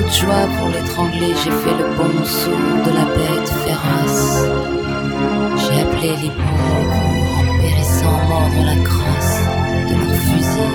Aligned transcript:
toute 0.00 0.12
joie 0.14 0.46
pour 0.58 0.68
l'étrangler, 0.68 1.34
j'ai 1.44 1.50
fait 1.50 1.76
le 1.76 1.94
bon 1.96 2.24
son 2.24 2.50
de 2.50 2.90
la 2.96 3.04
bête 3.04 3.48
féroce. 3.64 4.44
J'ai 5.56 5.80
appelé 5.80 6.16
les 6.22 6.30
pauvres 6.30 7.38
en 7.38 7.58
périssant 7.60 8.18
mort 8.28 8.48
dans 8.56 8.64
la 8.64 8.76
crosse 8.76 9.40
de 9.88 9.94
leur 9.94 10.16
fusil. 10.26 10.72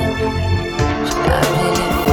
J'ai 1.05 1.31
appelé 1.33 1.69
les 1.75 2.04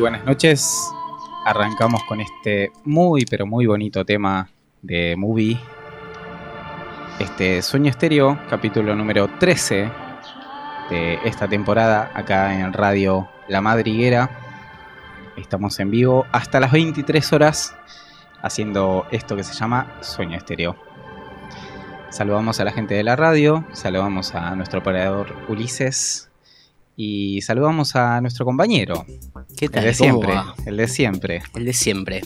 noches. 0.00 0.94
Arrancamos 1.44 2.04
con 2.04 2.20
este 2.20 2.70
muy 2.84 3.24
pero 3.24 3.46
muy 3.46 3.66
bonito 3.66 4.04
tema 4.04 4.48
de 4.80 5.16
movie. 5.16 5.58
Este 7.18 7.62
Sueño 7.62 7.90
Estéreo, 7.90 8.38
capítulo 8.48 8.94
número 8.94 9.28
13 9.38 9.90
de 10.90 11.18
esta 11.24 11.48
temporada 11.48 12.12
acá 12.14 12.54
en 12.54 12.72
Radio 12.72 13.28
La 13.48 13.60
Madriguera. 13.60 14.30
Estamos 15.36 15.80
en 15.80 15.90
vivo 15.90 16.26
hasta 16.30 16.60
las 16.60 16.70
23 16.70 17.32
horas 17.32 17.76
haciendo 18.40 19.04
esto 19.10 19.34
que 19.34 19.42
se 19.42 19.54
llama 19.54 19.96
Sueño 20.00 20.36
Estéreo. 20.36 20.76
Saludamos 22.10 22.60
a 22.60 22.64
la 22.64 22.70
gente 22.70 22.94
de 22.94 23.02
la 23.02 23.16
radio, 23.16 23.64
saludamos 23.72 24.32
a 24.36 24.54
nuestro 24.54 24.78
operador 24.78 25.34
Ulises, 25.48 26.27
y 27.00 27.40
saludamos 27.42 27.94
a 27.94 28.20
nuestro 28.20 28.44
compañero. 28.44 29.06
¿Qué 29.56 29.68
tal? 29.68 29.84
El 29.84 29.90
de 29.90 29.94
siempre. 29.94 30.34
El 30.66 30.76
de 30.76 30.88
siempre. 30.88 31.42
El 31.54 31.64
de 31.64 31.72
siempre. 31.72 32.22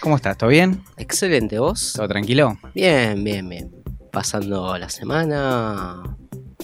¿Cómo 0.00 0.16
estás? 0.16 0.36
¿Todo 0.36 0.50
bien? 0.50 0.82
Excelente, 0.96 1.60
¿vos? 1.60 1.92
¿Todo 1.94 2.08
tranquilo? 2.08 2.58
Bien, 2.74 3.22
bien, 3.22 3.48
bien. 3.48 3.70
Pasando 4.10 4.76
la 4.76 4.88
semana, 4.88 6.02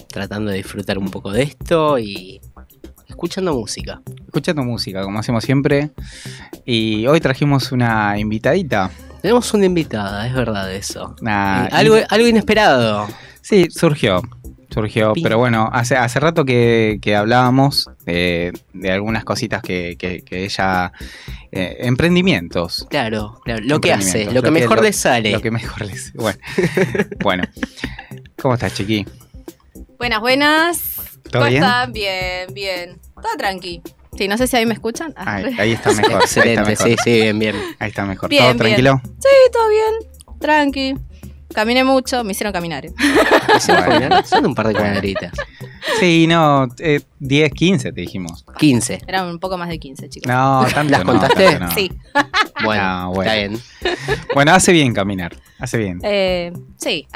tratando 0.09 0.51
de 0.51 0.57
disfrutar 0.57 0.97
un 0.97 1.09
poco 1.09 1.31
de 1.31 1.43
esto 1.43 1.97
y 1.97 2.41
escuchando 3.07 3.53
música. 3.53 4.01
Escuchando 4.25 4.63
música, 4.63 5.01
como 5.01 5.19
hacemos 5.19 5.45
siempre. 5.45 5.91
Y 6.65 7.07
hoy 7.07 7.21
trajimos 7.21 7.71
una 7.71 8.19
invitadita. 8.19 8.91
Tenemos 9.21 9.53
una 9.53 9.65
invitada, 9.65 10.27
es 10.27 10.33
verdad 10.33 10.73
eso. 10.73 11.15
algo, 11.25 11.95
algo 12.09 12.27
inesperado. 12.27 13.07
Sí, 13.41 13.67
surgió 13.69 14.21
surgió. 14.69 15.13
Pero 15.21 15.37
bueno, 15.37 15.69
hace, 15.71 15.95
hace 15.95 16.19
rato 16.19 16.45
que, 16.45 16.99
hablábamos 17.17 17.89
de, 18.05 18.53
algunas 18.89 19.23
cositas 19.23 19.61
que, 19.61 19.97
ella. 20.29 20.91
Eh, 21.51 21.77
emprendimientos. 21.79 22.85
Claro, 22.89 23.39
claro. 23.43 23.63
Lo 23.63 23.79
que 23.79 23.93
hace, 23.93 24.31
lo 24.31 24.43
que 24.43 24.51
mejor 24.51 24.83
le 24.83 24.91
sale. 24.91 25.31
Lo 25.31 25.41
que 25.41 25.49
mejor 25.49 25.85
le 25.85 25.95
sale. 25.95 26.13
Bueno. 26.15 26.39
bueno. 27.23 27.43
¿Cómo 28.41 28.55
estás, 28.55 28.73
Chiqui? 28.73 29.05
Buenas, 29.97 30.19
buenas. 30.19 30.81
¿Todo 31.23 31.41
¿Cómo 31.41 31.45
bien? 31.45 31.63
están? 31.63 31.93
Bien, 31.93 32.53
bien. 32.53 32.99
Todo 33.15 33.31
tranqui. 33.37 33.81
Sí, 34.17 34.27
no 34.27 34.37
sé 34.37 34.47
si 34.47 34.57
ahí 34.57 34.65
me 34.65 34.73
escuchan. 34.73 35.13
Ah. 35.15 35.41
Ahí, 35.57 35.73
está 35.73 35.91
mejor. 35.93 36.21
Excelente, 36.21 36.75
sí, 36.75 36.95
sí, 37.03 37.11
bien, 37.11 37.39
bien. 37.39 37.55
Ahí 37.79 37.89
está 37.89 38.05
mejor. 38.05 38.29
¿Todo 38.29 38.55
tranquilo? 38.55 39.01
Sí, 39.03 39.51
todo 39.51 39.69
bien. 39.69 40.39
Tranqui. 40.39 40.95
Caminé 41.57 41.83
mucho, 41.83 42.23
me 42.23 42.33
hicieron 42.33 42.53
caminar. 42.53 42.85
¿eh? 42.85 42.91
Son 44.25 44.45
un 44.45 44.53
par 44.53 44.67
de 44.67 44.75
caminaritas. 44.75 45.31
Sí, 45.99 46.27
no, 46.27 46.67
10, 47.17 47.51
15 47.51 47.93
te 47.93 48.01
dijimos. 48.01 48.45
15. 48.59 49.01
Eran 49.07 49.25
un 49.25 49.39
poco 49.39 49.57
más 49.57 49.67
de 49.67 49.79
15, 49.79 50.07
chicos. 50.07 50.31
No, 50.31 50.67
tanto 50.75 50.91
¿Las 50.91 51.03
contaste? 51.03 51.59
Sí. 51.73 51.91
Bueno, 52.63 53.11
bueno, 53.11 53.31
está 53.31 53.35
bien. 53.35 53.61
Bueno, 54.35 54.51
hace 54.53 54.71
bien 54.71 54.93
caminar, 54.93 55.35
hace 55.57 55.79
bien. 55.79 55.99
Eh, 56.03 56.53
sí. 56.75 57.07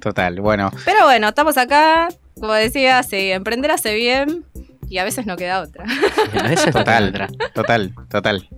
Total, 0.00 0.38
bueno. 0.40 0.70
Pero 0.84 1.04
bueno, 1.04 1.28
estamos 1.28 1.56
acá, 1.56 2.08
como 2.38 2.52
decía, 2.52 3.02
sí, 3.04 3.30
emprender 3.30 3.70
hace 3.70 3.94
bien 3.94 4.44
y 4.88 4.98
a 4.98 5.04
veces 5.04 5.24
no 5.24 5.36
queda 5.36 5.62
otra. 5.62 5.86
a 6.38 6.48
veces 6.48 6.72
total, 6.74 7.08
otra. 7.08 7.28
total, 7.54 7.94
total. 8.10 8.48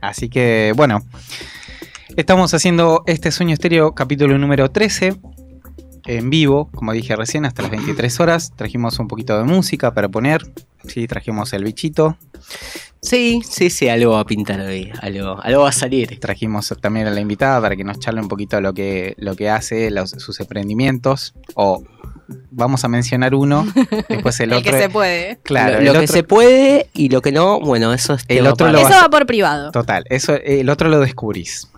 Así 0.00 0.28
que, 0.28 0.72
bueno, 0.76 1.02
Estamos 2.16 2.54
haciendo 2.54 3.02
este 3.06 3.32
sueño 3.32 3.54
estéreo 3.54 3.92
capítulo 3.92 4.38
número 4.38 4.70
13 4.70 5.16
en 6.06 6.30
vivo, 6.30 6.70
como 6.72 6.92
dije 6.92 7.16
recién, 7.16 7.44
hasta 7.44 7.62
las 7.62 7.72
23 7.72 8.20
horas. 8.20 8.52
Trajimos 8.54 9.00
un 9.00 9.08
poquito 9.08 9.36
de 9.36 9.42
música 9.42 9.92
para 9.92 10.08
poner. 10.08 10.42
Sí, 10.86 11.08
trajimos 11.08 11.52
el 11.54 11.64
bichito. 11.64 12.16
Sí, 13.02 13.42
sí, 13.44 13.68
sí, 13.68 13.88
algo 13.88 14.12
va 14.12 14.20
a 14.20 14.24
pintar 14.24 14.60
hoy, 14.60 14.92
algo, 15.00 15.40
algo 15.42 15.62
va 15.62 15.70
a 15.70 15.72
salir. 15.72 16.20
Trajimos 16.20 16.72
también 16.80 17.08
a 17.08 17.10
la 17.10 17.20
invitada 17.20 17.60
para 17.60 17.74
que 17.74 17.82
nos 17.82 17.98
charle 17.98 18.20
un 18.20 18.28
poquito 18.28 18.60
lo 18.60 18.72
que, 18.72 19.14
lo 19.18 19.34
que 19.34 19.50
hace, 19.50 19.90
sus 20.06 20.38
emprendimientos. 20.38 21.34
O 21.54 21.82
vamos 22.52 22.84
a 22.84 22.88
mencionar 22.88 23.34
uno, 23.34 23.66
después 24.08 24.38
el, 24.38 24.52
otro. 24.52 24.70
que 24.70 24.78
se 24.78 24.88
puede. 24.88 25.38
Claro, 25.42 25.80
lo, 25.80 25.98
que 25.98 26.06
se 26.06 26.22
puede 26.22 26.88
y 26.94 27.08
lo 27.08 27.20
que 27.22 27.32
no, 27.32 27.58
bueno, 27.58 27.92
eso 27.92 28.14
es 28.14 28.24
el 28.28 28.46
otro 28.46 28.68
Eso 28.68 28.88
va 28.88 29.10
por 29.10 29.26
privado. 29.26 29.72
Total, 29.72 30.04
eso 30.10 30.36
el 30.36 30.70
otro 30.70 30.88
lo 30.88 31.00
descubrís. 31.00 31.68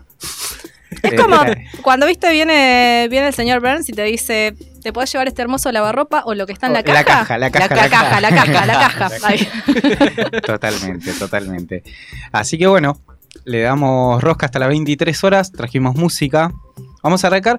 Es 1.03 1.21
como 1.21 1.37
cuando 1.83 2.07
viste 2.07 2.31
viene, 2.31 3.07
viene 3.11 3.29
el 3.29 3.35
señor 3.35 3.61
Burns 3.61 3.89
y 3.89 3.93
te 3.93 4.03
dice, 4.03 4.55
¿te 4.83 4.93
puedes 4.93 5.13
llevar 5.13 5.29
este 5.29 5.43
hermoso 5.43 5.71
lavarropa 5.73 6.23
o 6.25 6.35
lo 6.35 6.47
que 6.47 6.53
está 6.53 6.69
en 6.69 6.73
la 6.73 6.83
caja? 6.83 6.99
La 6.99 7.05
caja, 7.05 7.39
la 7.39 7.51
caja. 7.51 7.75
La, 7.77 7.91
caja, 7.91 8.21
la 8.21 8.31
caja, 8.31 8.67
la 8.67 8.79
caja. 8.79 10.41
totalmente, 10.47 11.13
totalmente. 11.13 11.83
Así 12.33 12.57
que 12.59 12.67
bueno, 12.67 13.01
le 13.45 13.61
damos 13.61 14.23
rosca 14.23 14.47
hasta 14.47 14.59
las 14.59 14.69
23 14.69 15.25
horas, 15.25 15.53
trajimos 15.53 15.97
música. 15.97 16.53
Vamos 17.03 17.25
a 17.25 17.27
arrancar. 17.29 17.59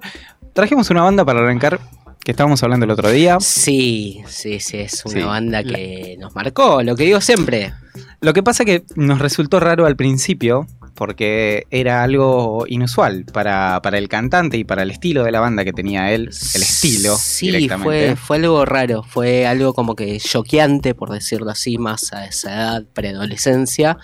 Trajimos 0.52 0.90
una 0.90 1.02
banda 1.02 1.24
para 1.24 1.40
arrancar 1.40 1.80
que 2.24 2.32
estábamos 2.32 2.62
hablando 2.62 2.84
el 2.84 2.90
otro 2.90 3.10
día. 3.10 3.38
Sí, 3.40 4.22
sí, 4.26 4.60
sí, 4.60 4.78
es 4.78 5.04
una 5.06 5.26
banda 5.26 5.62
que 5.62 6.16
nos 6.18 6.34
marcó, 6.34 6.82
lo 6.82 6.96
que 6.96 7.04
digo 7.04 7.20
siempre. 7.20 7.72
Lo 8.20 8.32
que 8.32 8.42
pasa 8.42 8.64
que 8.64 8.84
nos 8.96 9.20
resultó 9.20 9.60
raro 9.60 9.86
al 9.86 9.96
principio, 9.96 10.66
porque 10.98 11.64
era 11.70 12.02
algo 12.02 12.64
inusual 12.66 13.24
para, 13.32 13.80
el 13.92 14.08
cantante 14.08 14.56
y 14.56 14.64
para 14.64 14.82
el 14.82 14.90
estilo 14.90 15.22
de 15.22 15.30
la 15.30 15.38
banda 15.38 15.64
que 15.64 15.72
tenía 15.72 16.10
él, 16.10 16.22
el 16.22 16.62
estilo. 16.62 17.14
Sí, 17.16 17.68
fue, 17.68 18.16
fue 18.16 18.38
algo 18.38 18.64
raro, 18.64 19.04
fue 19.04 19.46
algo 19.46 19.74
como 19.74 19.94
que 19.94 20.18
choqueante, 20.18 20.96
por 20.96 21.10
decirlo 21.10 21.52
así, 21.52 21.78
más 21.78 22.12
a 22.12 22.26
esa 22.26 22.52
edad, 22.52 22.84
preadolescencia, 22.94 23.96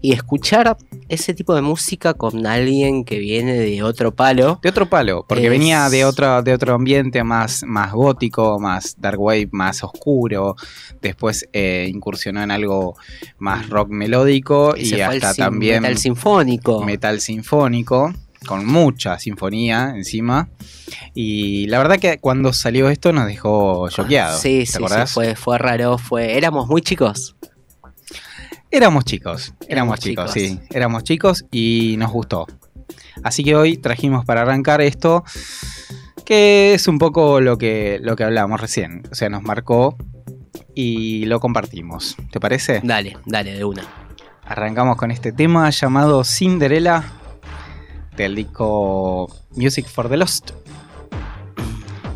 y 0.00 0.12
escuchar 0.12 0.76
ese 1.08 1.34
tipo 1.34 1.52
de 1.52 1.62
música 1.62 2.14
con 2.14 2.46
alguien 2.46 3.04
que 3.04 3.18
viene 3.18 3.54
de 3.54 3.82
otro 3.82 4.14
palo. 4.14 4.60
De 4.62 4.68
otro 4.68 4.88
palo, 4.88 5.26
porque 5.28 5.48
venía 5.48 5.90
de 5.90 6.04
otro, 6.04 6.42
de 6.42 6.54
otro 6.54 6.74
ambiente 6.74 7.24
más, 7.24 7.64
más 7.66 7.92
gótico, 7.92 8.60
más 8.60 8.94
dark 9.00 9.20
wave, 9.20 9.48
más 9.50 9.82
oscuro, 9.82 10.54
después 11.02 11.48
eh, 11.52 11.90
incursionó 11.92 12.40
en 12.40 12.52
algo 12.52 12.94
más 13.38 13.68
rock 13.68 13.88
melódico 13.88 14.76
y, 14.76 15.00
hasta 15.00 15.34
también... 15.34 15.82
Metal 15.82 15.98
sinfónico. 15.98 16.35
Metal 16.84 17.20
sinfónico, 17.20 18.12
con 18.46 18.66
mucha 18.66 19.18
sinfonía 19.18 19.92
encima. 19.94 20.48
Y 21.14 21.66
la 21.66 21.78
verdad 21.78 21.98
que 21.98 22.18
cuando 22.18 22.52
salió 22.52 22.88
esto 22.88 23.12
nos 23.12 23.26
dejó 23.26 23.88
choqueados. 23.88 24.40
Sí, 24.40 24.66
sí, 24.66 24.78
fue, 25.06 25.34
fue 25.34 25.58
raro, 25.58 25.98
fue... 25.98 26.36
Éramos 26.36 26.68
muy 26.68 26.82
chicos. 26.82 27.36
Éramos 28.70 29.04
chicos, 29.04 29.54
éramos, 29.68 30.00
chicos, 30.00 30.32
sí, 30.32 30.60
éramos 30.70 31.04
chicos 31.04 31.44
y 31.52 31.94
nos 31.98 32.10
gustó. 32.10 32.46
Así 33.22 33.44
que 33.44 33.54
hoy 33.54 33.76
trajimos 33.76 34.24
para 34.24 34.42
arrancar 34.42 34.80
esto, 34.80 35.24
que 36.24 36.74
es 36.74 36.88
un 36.88 36.98
poco 36.98 37.40
lo 37.40 37.58
que, 37.58 37.98
lo 38.02 38.16
que 38.16 38.24
hablábamos 38.24 38.60
recién. 38.60 39.02
O 39.10 39.14
sea, 39.14 39.28
nos 39.28 39.42
marcó 39.42 39.96
y 40.74 41.24
lo 41.26 41.40
compartimos. 41.40 42.16
¿Te 42.30 42.40
parece? 42.40 42.80
Dale, 42.82 43.16
dale, 43.24 43.54
de 43.54 43.64
una. 43.64 44.05
Arrancamos 44.48 44.96
con 44.96 45.10
este 45.10 45.32
tema 45.32 45.68
llamado 45.70 46.22
Cinderella 46.22 47.02
del 48.16 48.36
disco 48.36 49.28
Music 49.56 49.88
for 49.88 50.08
the 50.08 50.16
Lost. 50.16 50.52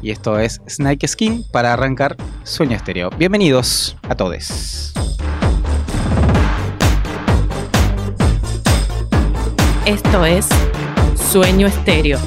Y 0.00 0.12
esto 0.12 0.38
es 0.38 0.60
Snake 0.68 1.08
Skin 1.08 1.44
para 1.50 1.72
arrancar 1.72 2.16
Sueño 2.44 2.76
Estéreo. 2.76 3.10
Bienvenidos 3.18 3.96
a 4.08 4.14
todos. 4.14 4.94
Esto 9.84 10.24
es 10.24 10.48
Sueño 11.16 11.66
Estéreo. 11.66 12.20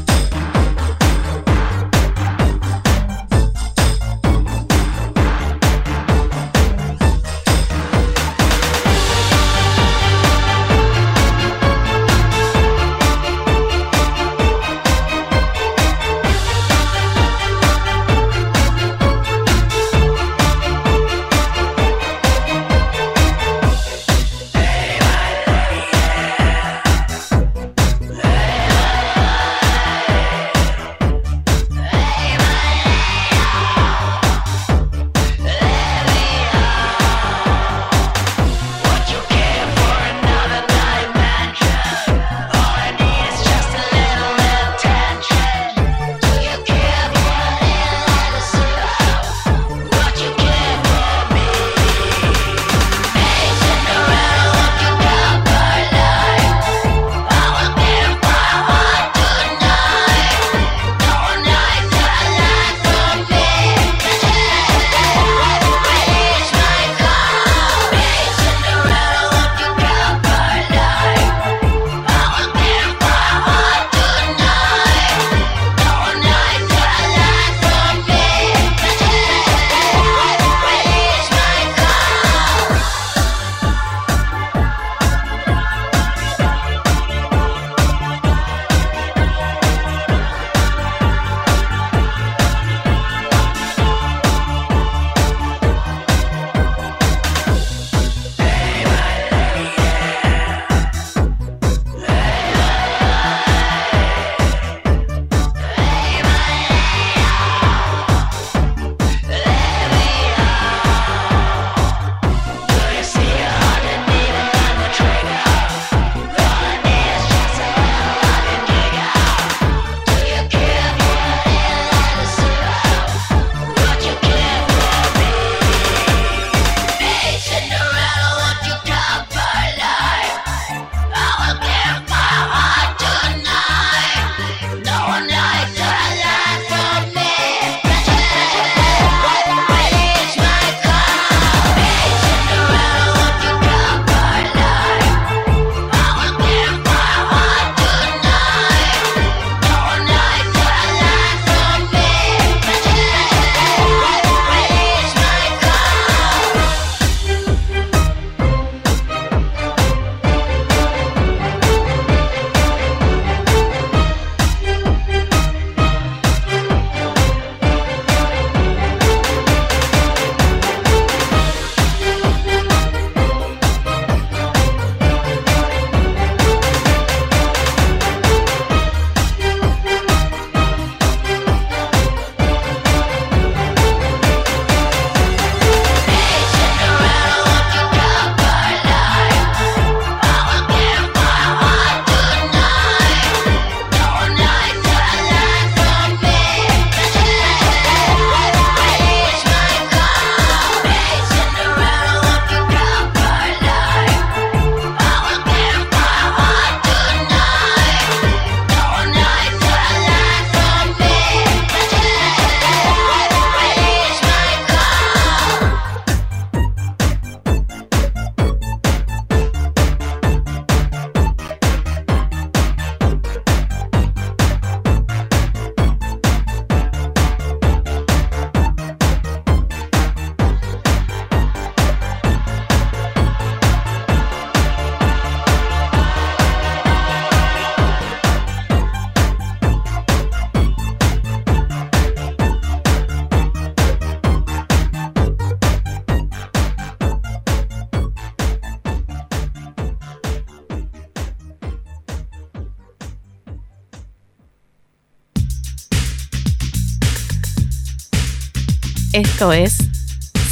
Esto 259.43 259.51
es 259.51 259.77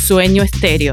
Sueño 0.05 0.43
Estéreo. 0.43 0.91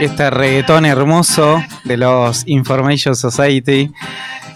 Este 0.00 0.30
reggaetón 0.30 0.86
hermoso 0.86 1.62
de 1.84 1.96
los 1.96 2.42
Information 2.46 3.16
Society. 3.16 3.90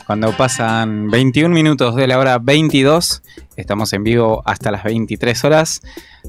Cuando 0.07 0.37
pasan 0.37 1.09
21 1.11 1.55
minutos 1.55 1.97
de 1.97 2.07
la 2.07 2.19
hora 2.19 2.39
22, 2.39 3.23
estamos 3.57 3.93
en 3.93 4.05
vivo 4.05 4.43
hasta 4.45 4.71
las 4.71 4.85
23 4.85 5.45
horas. 5.45 5.81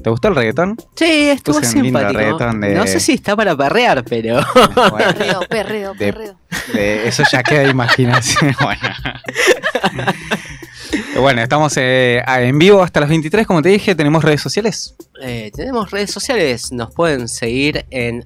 ¿Te 0.02 0.10
gustó 0.10 0.28
el 0.28 0.36
reggaetón? 0.36 0.76
Sí, 0.96 1.28
estuvo 1.30 1.58
Puse 1.60 1.70
simpático. 1.70 2.18
reggaetón 2.18 2.60
de- 2.60 2.74
No 2.74 2.86
sé 2.86 2.98
si 3.00 3.12
está 3.12 3.36
para 3.36 3.56
perrear, 3.56 4.04
pero. 4.04 4.40
Bueno, 4.74 4.96
Perreo, 5.14 5.40
perreo, 5.48 5.94
De- 5.94 6.12
perreo. 6.12 6.36
de- 6.72 7.08
eso 7.08 7.22
ya 7.30 7.42
queda 7.42 7.64
imaginación. 7.68 8.54
bueno. 8.60 8.80
Bueno, 11.20 11.42
estamos 11.42 11.76
eh, 11.76 12.22
en 12.26 12.58
vivo 12.58 12.82
hasta 12.82 13.00
las 13.00 13.08
23, 13.08 13.46
como 13.46 13.62
te 13.62 13.68
dije, 13.68 13.94
tenemos 13.94 14.24
redes 14.24 14.40
sociales. 14.40 14.94
Eh, 15.22 15.50
tenemos 15.54 15.90
redes 15.90 16.10
sociales, 16.10 16.72
nos 16.72 16.92
pueden 16.92 17.28
seguir 17.28 17.84
en 17.90 18.24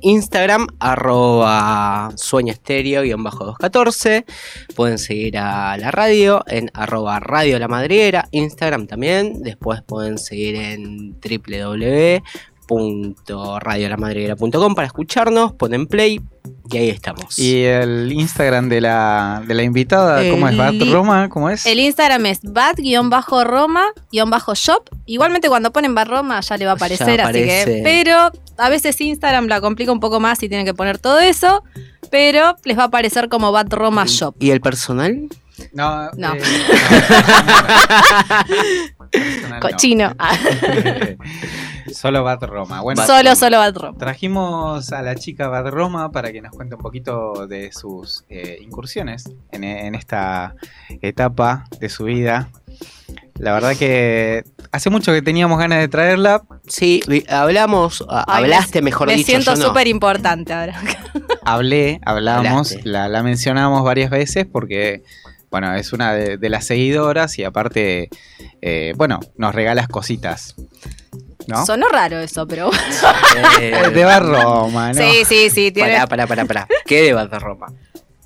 Instagram, 0.00 0.66
arroba 0.78 2.12
sueño 2.16 2.52
estéreo 2.52 3.02
214. 3.02 4.24
Pueden 4.74 4.98
seguir 4.98 5.38
a 5.38 5.76
la 5.76 5.90
radio 5.90 6.42
en 6.46 6.70
arroba 6.74 7.20
radio 7.20 7.58
la 7.58 7.68
madriguera, 7.68 8.28
Instagram 8.30 8.86
también. 8.86 9.42
Después 9.42 9.82
pueden 9.82 10.18
seguir 10.18 10.56
en 10.56 11.20
www.radiolamadriguera.com 12.70 14.74
para 14.74 14.86
escucharnos, 14.86 15.52
ponen 15.52 15.86
play 15.86 16.20
y 16.70 16.76
ahí 16.76 16.88
estamos. 16.88 17.38
Y 17.38 17.64
el 17.64 18.10
Instagram 18.12 18.68
de 18.68 18.80
la, 18.80 19.42
de 19.46 19.54
la 19.54 19.62
invitada, 19.64 20.22
¿cómo 20.30 20.46
es? 20.48 20.52
El 20.52 20.58
¿Bat 20.58 20.74
Roma? 20.92 21.28
¿Cómo 21.28 21.50
es? 21.50 21.66
El 21.66 21.78
Instagram 21.80 22.26
es 22.26 22.40
bat-roma-shop. 22.42 24.88
Igualmente 25.06 25.48
cuando 25.48 25.72
ponen 25.72 25.94
bat 25.94 26.08
Roma 26.08 26.40
ya 26.40 26.56
le 26.56 26.64
va 26.66 26.72
a 26.72 26.74
aparecer, 26.74 27.20
así 27.20 27.32
que. 27.32 27.80
Pero 27.82 28.30
a 28.56 28.68
veces 28.68 29.00
Instagram 29.00 29.46
la 29.48 29.60
complica 29.60 29.90
un 29.92 30.00
poco 30.00 30.20
más 30.20 30.42
y 30.42 30.48
tienen 30.48 30.66
que 30.66 30.74
poner 30.74 30.98
todo 30.98 31.18
eso. 31.20 31.62
Pero 32.10 32.56
les 32.64 32.76
va 32.78 32.82
a 32.84 32.86
aparecer 32.86 33.28
como 33.28 33.52
bat 33.52 33.70
Roma 33.72 34.04
Shop. 34.06 34.34
¿Y 34.40 34.50
el 34.50 34.60
personal? 34.60 35.28
No, 35.74 36.10
No. 36.16 36.32
eh, 36.34 36.40
personal 39.10 39.50
no. 39.50 39.60
Cochino. 39.60 40.14
Solo 41.94 42.22
Bat 42.24 42.42
Roma. 42.44 42.80
Bueno, 42.80 43.04
solo, 43.06 43.34
solo 43.36 43.58
bat 43.58 43.76
Roma. 43.76 43.98
Trajimos 43.98 44.92
a 44.92 45.02
la 45.02 45.14
chica 45.14 45.48
Bad 45.48 45.68
Roma 45.70 46.10
para 46.12 46.32
que 46.32 46.40
nos 46.42 46.52
cuente 46.52 46.74
un 46.76 46.80
poquito 46.80 47.46
de 47.46 47.72
sus 47.72 48.24
eh, 48.28 48.58
incursiones 48.62 49.30
en, 49.52 49.64
en 49.64 49.94
esta 49.94 50.54
etapa 51.02 51.66
de 51.80 51.88
su 51.88 52.04
vida. 52.04 52.48
La 53.38 53.52
verdad 53.54 53.74
que 53.76 54.44
hace 54.72 54.90
mucho 54.90 55.12
que 55.12 55.22
teníamos 55.22 55.58
ganas 55.58 55.78
de 55.78 55.88
traerla. 55.88 56.42
Sí, 56.68 57.02
hablamos, 57.28 58.04
Ay, 58.08 58.24
hablaste 58.44 58.80
me- 58.82 58.86
mejor 58.86 59.08
Me 59.08 59.14
dicho. 59.16 59.26
siento 59.28 59.54
yo 59.54 59.60
no. 59.62 59.68
súper 59.68 59.86
importante 59.88 60.52
ahora. 60.52 60.78
Hablé, 61.42 62.00
hablamos, 62.04 62.76
la, 62.84 63.08
la 63.08 63.22
mencionamos 63.22 63.82
varias 63.82 64.10
veces 64.10 64.46
porque, 64.46 65.02
bueno, 65.50 65.74
es 65.74 65.92
una 65.94 66.12
de, 66.12 66.36
de 66.36 66.48
las 66.50 66.66
seguidoras 66.66 67.38
y 67.38 67.44
aparte, 67.44 68.10
eh, 68.60 68.92
bueno, 68.96 69.20
nos 69.36 69.54
regalas 69.54 69.88
cositas. 69.88 70.54
¿No? 71.50 71.66
Sonó 71.66 71.88
raro 71.88 72.18
eso, 72.18 72.46
pero 72.46 72.66
bueno. 72.68 72.82
Eh, 73.60 73.90
de 73.92 74.04
Bad 74.04 74.22
Roma, 74.22 74.92
¿no? 74.92 75.00
Sí, 75.02 75.24
sí, 75.26 75.50
sí. 75.50 75.70
Tiene... 75.70 75.92
Pará, 75.92 76.06
pará, 76.06 76.26
pará, 76.26 76.44
pará. 76.44 76.68
¿Qué 76.86 77.02
de 77.02 77.12
Bad 77.12 77.32
Roma? 77.40 77.66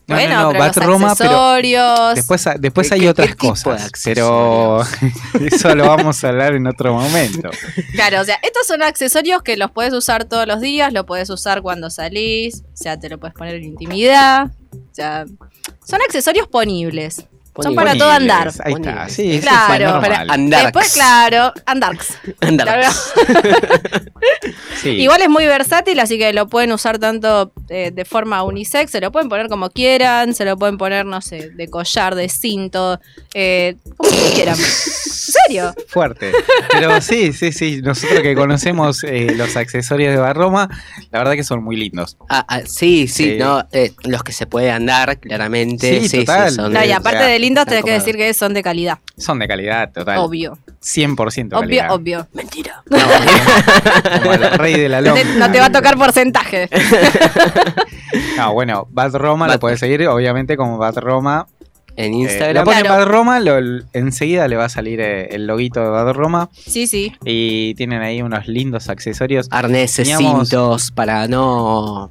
No, 0.07 0.17
bueno, 0.17 0.35
no, 0.35 0.43
no, 0.43 0.49
pero 0.51 0.59
Bad 0.61 0.77
los 0.77 0.85
Roma, 0.87 1.15
pero 1.17 1.31
accesorios. 1.31 2.15
Después, 2.17 2.45
después 2.59 2.89
¿Qué- 2.89 2.95
hay 2.95 3.01
qué- 3.01 3.09
otras 3.09 3.29
qué 3.29 3.35
tipo 3.37 3.55
de 3.55 3.63
cosas, 3.63 3.91
pero 4.05 4.83
eso 5.51 5.75
lo 5.75 5.87
vamos 5.89 6.23
a 6.23 6.29
hablar 6.29 6.55
en 6.55 6.67
otro 6.67 6.93
momento. 6.93 7.49
Claro, 7.95 8.21
o 8.21 8.25
sea, 8.25 8.39
estos 8.43 8.67
son 8.67 8.83
accesorios 8.83 9.43
que 9.43 9.57
los 9.57 9.71
puedes 9.71 9.95
usar 9.95 10.27
todos 10.27 10.47
los 10.47 10.61
días, 10.61 10.93
lo 10.93 11.07
puedes 11.07 11.31
usar 11.31 11.63
cuando 11.63 11.89
salís, 11.89 12.65
o 12.75 12.77
sea, 12.77 13.01
te 13.01 13.09
lo 13.09 13.19
puedes 13.19 13.35
poner 13.35 13.55
en 13.55 13.65
intimidad, 13.65 14.49
o 14.75 14.95
sea, 14.95 15.25
son 15.87 16.01
accesorios 16.03 16.49
ponibles. 16.49 17.25
Son 17.63 17.75
para 17.75 17.95
todo 17.97 18.11
andar. 18.11 18.49
Ahí 18.65 18.73
está, 18.75 18.91
Ponibles. 18.93 19.13
sí, 19.13 19.33
sí, 19.35 19.41
Claro. 19.41 20.01
Para 20.01 20.21
andar. 20.29 20.63
Después, 20.65 20.93
claro, 20.95 21.53
andarks. 21.67 22.19
Andar. 22.41 22.85
Sí. 24.83 24.91
Igual 24.91 25.23
es 25.23 25.29
muy 25.29 25.47
versátil, 25.47 25.99
así 26.01 26.19
que 26.19 26.33
lo 26.33 26.47
pueden 26.49 26.73
usar 26.73 26.99
tanto 26.99 27.53
eh, 27.69 27.91
de 27.93 28.05
forma 28.05 28.43
unisex, 28.43 28.91
se 28.91 29.01
lo 29.01 29.11
pueden 29.13 29.29
poner 29.29 29.49
como 29.49 29.71
quieran, 29.71 30.35
se 30.35 30.45
lo 30.45 30.57
pueden 30.59 30.77
poner, 30.79 31.07
no 31.07 31.21
sé, 31.21 31.51
de 31.51 31.69
collar, 31.69 32.15
de 32.15 32.29
cinto, 32.29 33.01
eh, 33.35 33.77
como 33.97 34.11
quieran. 34.35 34.57
¿En 34.59 34.65
serio? 34.65 35.75
Fuerte. 35.89 36.33
Pero 36.71 37.01
sí, 37.01 37.33
sí, 37.33 37.53
sí. 37.53 37.81
Nosotros 37.83 38.21
que 38.21 38.35
conocemos 38.35 39.05
eh, 39.05 39.33
los 39.37 39.57
accesorios 39.57 40.13
de 40.15 40.21
Barroma, 40.21 40.69
la 41.11 41.19
verdad 41.19 41.33
que 41.35 41.45
son 41.45 41.63
muy 41.63 41.77
lindos. 41.77 42.17
Ah, 42.29 42.45
ah, 42.49 42.61
sí, 42.67 43.07
sí, 43.09 43.25
Sí. 43.25 43.37
no, 43.39 43.67
eh, 43.73 43.93
los 44.05 44.23
que 44.23 44.33
se 44.33 44.47
puede 44.47 44.71
andar, 44.71 45.19
claramente. 45.19 46.01
Sí, 46.01 46.09
Sí, 46.09 46.09
sí, 46.09 46.25
total. 46.25 46.51
son 46.53 46.73
No, 46.73 46.85
y 46.85 46.91
o 46.91 46.97
aparte 46.97 47.19
sea, 47.21 47.29
están 47.53 47.67
tenés 47.67 47.85
que 47.85 47.91
decir 47.93 48.17
que 48.17 48.33
son 48.35 48.55
de 48.55 48.63
calidad. 48.63 48.99
Son 49.17 49.39
de 49.39 49.47
calidad, 49.49 49.93
total. 49.93 50.19
Obvio. 50.19 50.59
100% 50.83 51.17
Obvio, 51.47 51.61
calidad. 51.61 51.91
obvio. 51.93 52.27
Mentira. 52.33 52.83
Como 54.23 54.33
el 54.33 54.51
rey 54.53 54.75
de 54.79 54.89
la 54.89 55.01
loma. 55.01 55.21
no 55.39 55.51
te 55.51 55.59
va 55.61 55.67
a 55.67 55.73
tocar 55.73 55.97
porcentaje. 55.97 56.69
No, 58.37 58.53
bueno, 58.53 58.87
Bad 58.91 59.15
Roma 59.15 59.47
Bad- 59.47 59.55
lo 59.55 59.61
puedes 59.61 59.81
seguir, 59.81 60.07
obviamente, 60.09 60.57
como 60.57 60.79
Bad 60.79 60.99
Roma. 60.99 61.47
En 61.97 62.13
Eh, 62.13 62.17
Instagram. 62.19 62.55
lo 62.57 62.65
pone 62.65 62.81
Claro. 62.81 62.97
Bad 62.99 63.07
Roma, 63.07 63.41
lo- 63.41 63.83
enseguida 63.93 64.49
le 64.49 64.57
va 64.57 64.65
a 64.65 64.69
salir 64.69 65.01
eh, 65.01 65.29
el 65.35 65.47
loguito 65.47 65.81
de 65.81 65.89
Bad 65.91 66.13
Roma. 66.13 66.51
Sí, 66.55 66.87
sí. 66.89 67.13
Y 67.25 67.75
tienen 67.75 68.03
ahí 68.03 68.23
unos 68.23 68.47
lindos 68.49 68.89
accesorios. 68.89 69.47
Arneses, 69.51 70.09
Teníamos- 70.09 70.49
cintos, 70.49 70.91
para 70.93 71.29
no. 71.29 72.11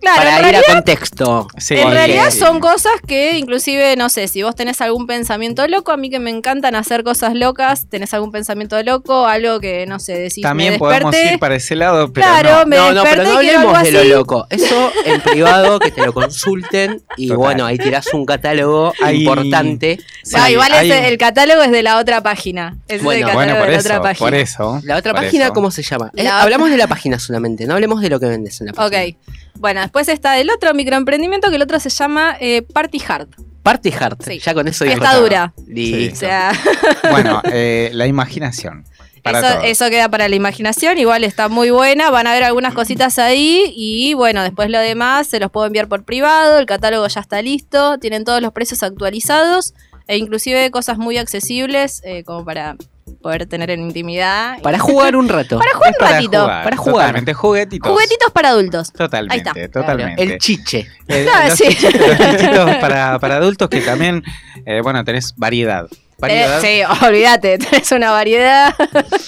Claro, 0.00 0.16
para 0.18 0.30
en 0.30 0.36
ir 0.38 0.42
realidad, 0.52 0.62
a 0.68 0.72
contexto. 0.74 1.48
Sí, 1.58 1.74
en 1.76 1.90
realidad 1.90 2.30
sí. 2.30 2.38
son 2.38 2.58
cosas 2.60 2.92
que 3.06 3.36
inclusive, 3.38 3.96
no 3.96 4.08
sé, 4.08 4.28
si 4.28 4.42
vos 4.42 4.54
tenés 4.54 4.80
algún 4.80 5.06
pensamiento 5.06 5.66
loco, 5.68 5.92
a 5.92 5.96
mí 5.96 6.08
que 6.08 6.18
me 6.18 6.30
encantan 6.30 6.74
hacer 6.74 7.04
cosas 7.04 7.34
locas, 7.34 7.86
tenés 7.88 8.14
algún 8.14 8.32
pensamiento 8.32 8.82
loco, 8.82 9.26
algo 9.26 9.60
que, 9.60 9.84
no 9.86 9.98
sé, 9.98 10.14
decís, 10.14 10.42
También 10.42 10.72
me 10.74 10.78
podemos 10.78 11.14
ir 11.14 11.38
para 11.38 11.56
ese 11.56 11.76
lado, 11.76 12.12
pero 12.12 12.26
Claro, 12.26 12.60
no. 12.60 12.66
me 12.66 12.76
no, 12.76 12.92
no, 12.92 13.02
pero 13.02 13.24
no 13.24 13.32
hablemos 13.36 13.82
de 13.82 13.92
lo 13.92 14.04
loco. 14.04 14.46
Eso 14.48 14.90
en 15.04 15.20
privado, 15.20 15.78
que 15.78 15.90
te 15.90 16.04
lo 16.04 16.12
consulten. 16.14 17.02
Y 17.16 17.28
Total. 17.28 17.36
bueno, 17.38 17.66
ahí 17.66 17.76
tirás 17.78 18.06
un 18.14 18.24
catálogo 18.24 18.92
Ahí- 19.02 19.18
importante. 19.20 19.98
No, 20.32 20.44
Sí, 20.46 20.52
igual 20.52 20.72
hay- 20.72 20.90
ese- 20.90 21.08
el 21.08 21.18
catálogo 21.18 21.62
es 21.62 21.70
de 21.72 21.82
la 21.82 21.98
otra 21.98 22.22
página. 22.22 22.76
Ese 22.88 22.96
es 22.96 23.02
Bueno, 23.02 23.28
el 23.28 23.34
Bueno, 23.34 23.52
catálogo 23.54 23.58
por 23.58 23.66
de 23.66 23.72
la 23.72 23.78
eso, 23.78 23.88
otra 23.88 24.02
página. 24.02 24.26
por 24.26 24.34
eso. 24.34 24.80
La 24.84 24.96
otra 24.96 25.12
por 25.12 25.22
página, 25.24 25.44
eso. 25.44 25.52
¿cómo 25.52 25.70
se 25.70 25.82
llama? 25.82 26.10
Eh, 26.16 26.22
La 26.22 26.42
hablamos 26.42 26.70
de 26.70 26.76
la 26.76 26.86
página 26.86 27.18
solamente, 27.18 27.66
no 27.66 27.74
hablemos 27.74 28.00
de 28.00 28.08
lo 28.08 28.18
que 28.18 28.26
vendes 28.26 28.60
en 28.60 28.68
la 28.68 28.72
página. 28.72 29.02
Ok. 29.04 29.16
Bueno, 29.60 29.82
después 29.82 30.08
está 30.08 30.38
el 30.38 30.48
otro 30.50 30.72
microemprendimiento 30.72 31.50
que 31.50 31.56
el 31.56 31.62
otro 31.62 31.78
se 31.78 31.90
llama 31.90 32.34
eh, 32.40 32.62
Party 32.62 33.00
Hard. 33.06 33.28
Party 33.62 33.92
Hard, 33.92 34.16
Sí. 34.24 34.38
ya 34.38 34.54
con 34.54 34.66
eso 34.66 34.86
Está 34.86 35.16
dura. 35.16 35.52
Listo. 35.66 36.14
O 36.14 36.18
sea, 36.18 36.52
Bueno, 37.10 37.42
eh, 37.52 37.90
la 37.92 38.06
imaginación. 38.06 38.86
Eso, 39.22 39.60
eso 39.62 39.90
queda 39.90 40.08
para 40.08 40.30
la 40.30 40.34
imaginación. 40.36 40.96
Igual 40.96 41.24
está 41.24 41.48
muy 41.48 41.68
buena. 41.68 42.08
Van 42.08 42.26
a 42.26 42.32
ver 42.32 42.42
algunas 42.42 42.72
cositas 42.72 43.18
ahí. 43.18 43.70
Y 43.76 44.14
bueno, 44.14 44.42
después 44.42 44.70
lo 44.70 44.78
demás 44.78 45.26
se 45.26 45.38
los 45.40 45.50
puedo 45.50 45.66
enviar 45.66 45.88
por 45.88 46.04
privado. 46.04 46.58
El 46.58 46.64
catálogo 46.64 47.06
ya 47.06 47.20
está 47.20 47.42
listo. 47.42 47.98
Tienen 47.98 48.24
todos 48.24 48.40
los 48.40 48.52
precios 48.54 48.82
actualizados. 48.82 49.74
E 50.06 50.16
inclusive 50.16 50.70
cosas 50.70 50.96
muy 50.96 51.18
accesibles 51.18 52.00
eh, 52.02 52.24
como 52.24 52.46
para 52.46 52.76
poder 53.20 53.46
tener 53.46 53.70
en 53.70 53.80
intimidad. 53.82 54.60
Para 54.62 54.78
jugar 54.78 55.14
un 55.16 55.28
rato. 55.28 55.58
Para 55.60 55.72
jugar 55.74 55.90
Es 55.90 56.00
un 56.00 56.06
ratito. 56.08 56.46
para 56.46 56.76
jugar. 56.76 56.94
Totalmente, 57.06 57.34
juguetitos. 57.34 57.90
Juguetitos 57.92 58.32
para 58.32 58.48
adultos. 58.50 58.92
Totalmente, 58.92 59.50
Ahí 59.50 59.62
está. 59.64 59.80
totalmente. 59.80 60.22
El 60.22 60.38
chiche. 60.38 60.86
Eh, 61.08 61.24
Claro, 61.24 61.48
los 61.48 61.58
sí. 61.58 61.64
chichitos, 61.68 62.08
los 62.08 62.18
chichitos 62.40 62.76
para, 62.76 63.18
para 63.18 63.36
adultos 63.36 63.68
que 63.68 63.80
también, 63.80 64.22
eh, 64.66 64.80
bueno, 64.82 65.04
tenés 65.04 65.34
variedad. 65.36 65.86
Variedad 66.18 66.62
Eh, 66.62 66.84
sí, 66.86 67.04
olvídate, 67.06 67.56
tenés 67.70 67.90
una 67.92 68.10
variedad. 68.10 68.74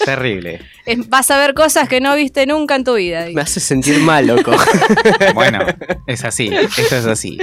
terrible. 0.05 0.61
Vas 1.09 1.31
a 1.31 1.38
ver 1.38 1.55
cosas 1.55 1.88
que 1.88 2.00
no 2.00 2.14
viste 2.16 2.44
nunca 2.46 2.74
en 2.76 2.85
tu 2.85 2.94
vida. 2.94 3.26
Me 3.33 3.40
hace 3.40 3.61
sentir 3.61 3.98
mal, 4.00 4.26
loco. 4.26 4.52
Bueno, 5.35 5.61
es 6.07 6.24
así, 6.24 6.48
esto 6.52 6.96
es 6.96 7.07
así. 7.07 7.38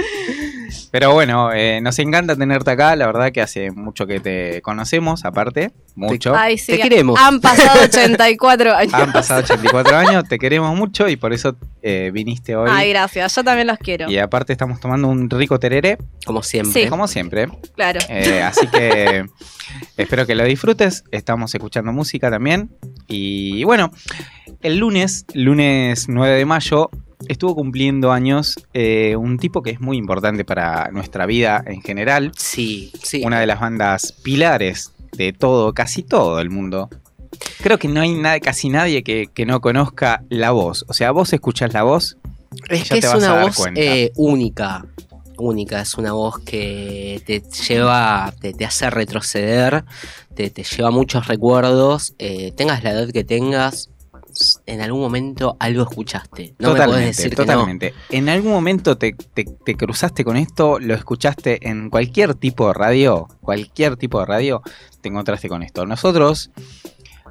Pero 0.90 1.12
bueno, 1.12 1.52
eh, 1.52 1.80
nos 1.80 1.98
encanta 1.98 2.36
tenerte 2.36 2.70
acá. 2.70 2.96
La 2.96 3.06
verdad 3.06 3.32
que 3.32 3.40
hace 3.40 3.70
mucho 3.70 4.06
que 4.06 4.20
te 4.20 4.62
conocemos, 4.62 5.24
aparte. 5.24 5.72
Mucho. 5.94 6.34
Ay, 6.34 6.58
sí. 6.58 6.72
Te 6.72 6.78
queremos. 6.78 7.18
Han 7.20 7.40
pasado 7.40 7.80
84 7.84 8.74
años. 8.74 8.94
Han 8.94 9.12
pasado 9.12 9.40
84 9.40 9.96
años, 9.96 10.24
te 10.28 10.38
queremos 10.38 10.74
mucho 10.76 11.08
y 11.08 11.16
por 11.16 11.32
eso 11.32 11.56
eh, 11.82 12.10
viniste 12.12 12.56
hoy. 12.56 12.70
Ay, 12.72 12.90
gracias. 12.90 13.34
Yo 13.34 13.44
también 13.44 13.66
los 13.66 13.78
quiero. 13.78 14.10
y 14.10 14.18
aparte 14.18 14.52
estamos 14.52 14.80
tomando 14.80 15.08
un 15.08 15.28
rico 15.28 15.58
tereré, 15.58 15.98
Como 16.24 16.42
siempre. 16.42 16.84
Sí. 16.84 16.88
como 16.88 17.06
siempre. 17.08 17.48
Claro. 17.74 18.00
Eh, 18.08 18.42
así 18.42 18.66
que 18.68 19.26
espero 19.96 20.26
que 20.26 20.34
lo 20.34 20.44
disfrutes. 20.44 21.04
Estamos 21.10 21.54
escuchando 21.54 21.92
música 21.92 22.30
también. 22.30 22.70
Y 23.08 23.64
bueno, 23.64 23.90
el 24.62 24.76
lunes, 24.78 25.26
lunes 25.34 26.06
9 26.08 26.36
de 26.36 26.44
mayo, 26.44 26.90
estuvo 27.28 27.54
cumpliendo 27.54 28.12
años 28.12 28.54
eh, 28.72 29.16
un 29.16 29.38
tipo 29.38 29.62
que 29.62 29.70
es 29.70 29.80
muy 29.80 29.96
importante 29.96 30.44
para 30.44 30.90
nuestra 30.90 31.26
vida 31.26 31.62
en 31.66 31.82
general. 31.82 32.32
Sí, 32.36 32.92
sí. 33.02 33.22
Una 33.24 33.40
de 33.40 33.46
las 33.46 33.60
bandas 33.60 34.12
pilares 34.22 34.92
de 35.16 35.32
todo, 35.32 35.72
casi 35.74 36.02
todo 36.02 36.40
el 36.40 36.50
mundo. 36.50 36.88
Creo 37.62 37.78
que 37.78 37.88
no 37.88 38.00
hay 38.00 38.14
nada, 38.14 38.40
casi 38.40 38.68
nadie 38.68 39.02
que, 39.02 39.28
que 39.32 39.46
no 39.46 39.60
conozca 39.60 40.22
la 40.28 40.50
voz. 40.50 40.84
O 40.88 40.92
sea, 40.92 41.10
vos 41.10 41.32
escuchás 41.32 41.72
la 41.72 41.82
voz. 41.82 42.16
Es 42.68 42.88
ya 42.88 42.96
que 42.96 43.00
te 43.00 43.06
es 43.06 43.12
vas 43.12 43.22
a 43.24 43.26
una 43.26 43.36
dar 43.36 43.44
voz 43.44 43.66
eh, 43.76 44.12
única. 44.16 44.84
Única, 45.38 45.80
es 45.80 45.94
una 45.94 46.12
voz 46.12 46.38
que 46.40 47.22
te 47.24 47.42
lleva, 47.66 48.34
te, 48.40 48.52
te 48.52 48.66
hace 48.66 48.90
retroceder, 48.90 49.84
te, 50.34 50.50
te 50.50 50.64
lleva 50.64 50.90
muchos 50.90 51.28
recuerdos. 51.28 52.12
eh, 52.18 52.52
tengas 52.54 52.84
la 52.84 52.90
edad 52.90 53.10
que 53.10 53.24
tengas, 53.24 53.88
en 54.66 54.80
algún 54.80 55.00
momento 55.00 55.56
algo 55.58 55.82
escuchaste. 55.82 56.54
No 56.58 56.68
me 56.70 56.74
podés 56.74 56.86
totalmente, 56.86 57.06
decir 57.06 57.30
que 57.30 57.36
no. 57.36 57.42
totalmente. 57.52 57.94
En 58.10 58.28
algún 58.28 58.52
momento 58.52 58.96
te, 58.98 59.12
te- 59.12 59.44
te 59.44 59.74
cruzaste 59.76 60.24
con 60.24 60.36
esto, 60.36 60.78
lo 60.78 60.94
escuchaste 60.94 61.68
en 61.68 61.90
cualquier 61.90 62.34
tipo 62.34 62.68
de 62.68 62.74
radio, 62.74 63.28
cualquier 63.40 63.96
tipo 63.96 64.20
de 64.20 64.26
radio, 64.26 64.62
te 65.00 65.08
encontraste 65.08 65.48
con 65.48 65.62
esto. 65.62 65.86
Nosotros 65.86 66.50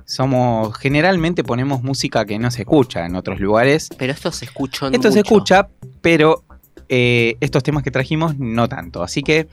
somos, 0.05 0.75
generalmente 0.77 1.43
ponemos 1.43 1.83
música 1.83 2.25
que 2.25 2.39
no 2.39 2.49
se 2.51 2.61
escucha 2.61 3.05
en 3.05 3.15
otros 3.15 3.39
lugares. 3.39 3.89
Pero 3.97 4.11
esto 4.13 4.31
se 4.31 4.45
escucha 4.45 4.89
Esto 4.91 5.11
se 5.11 5.19
escucha, 5.19 5.69
pero 6.01 6.43
eh, 6.89 7.37
estos 7.39 7.61
temas 7.63 7.83
que 7.83 7.91
trajimos 7.91 8.37
no 8.37 8.67
tanto. 8.67 9.03
Así 9.03 9.21
que 9.23 9.47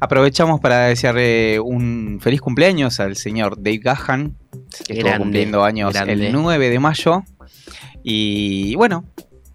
aprovechamos 0.00 0.60
para 0.60 0.86
desearle 0.86 1.58
un 1.60 2.18
feliz 2.22 2.40
cumpleaños 2.40 3.00
al 3.00 3.16
señor 3.16 3.56
Dave 3.56 3.78
Gahan, 3.78 4.36
que 4.86 4.92
estuvo 4.94 5.00
Grande, 5.08 5.18
cumpliendo 5.24 5.64
años 5.64 5.92
grande. 5.92 6.12
el 6.28 6.32
9 6.32 6.70
de 6.70 6.78
mayo. 6.78 7.22
Y 8.02 8.74
bueno, 8.76 9.04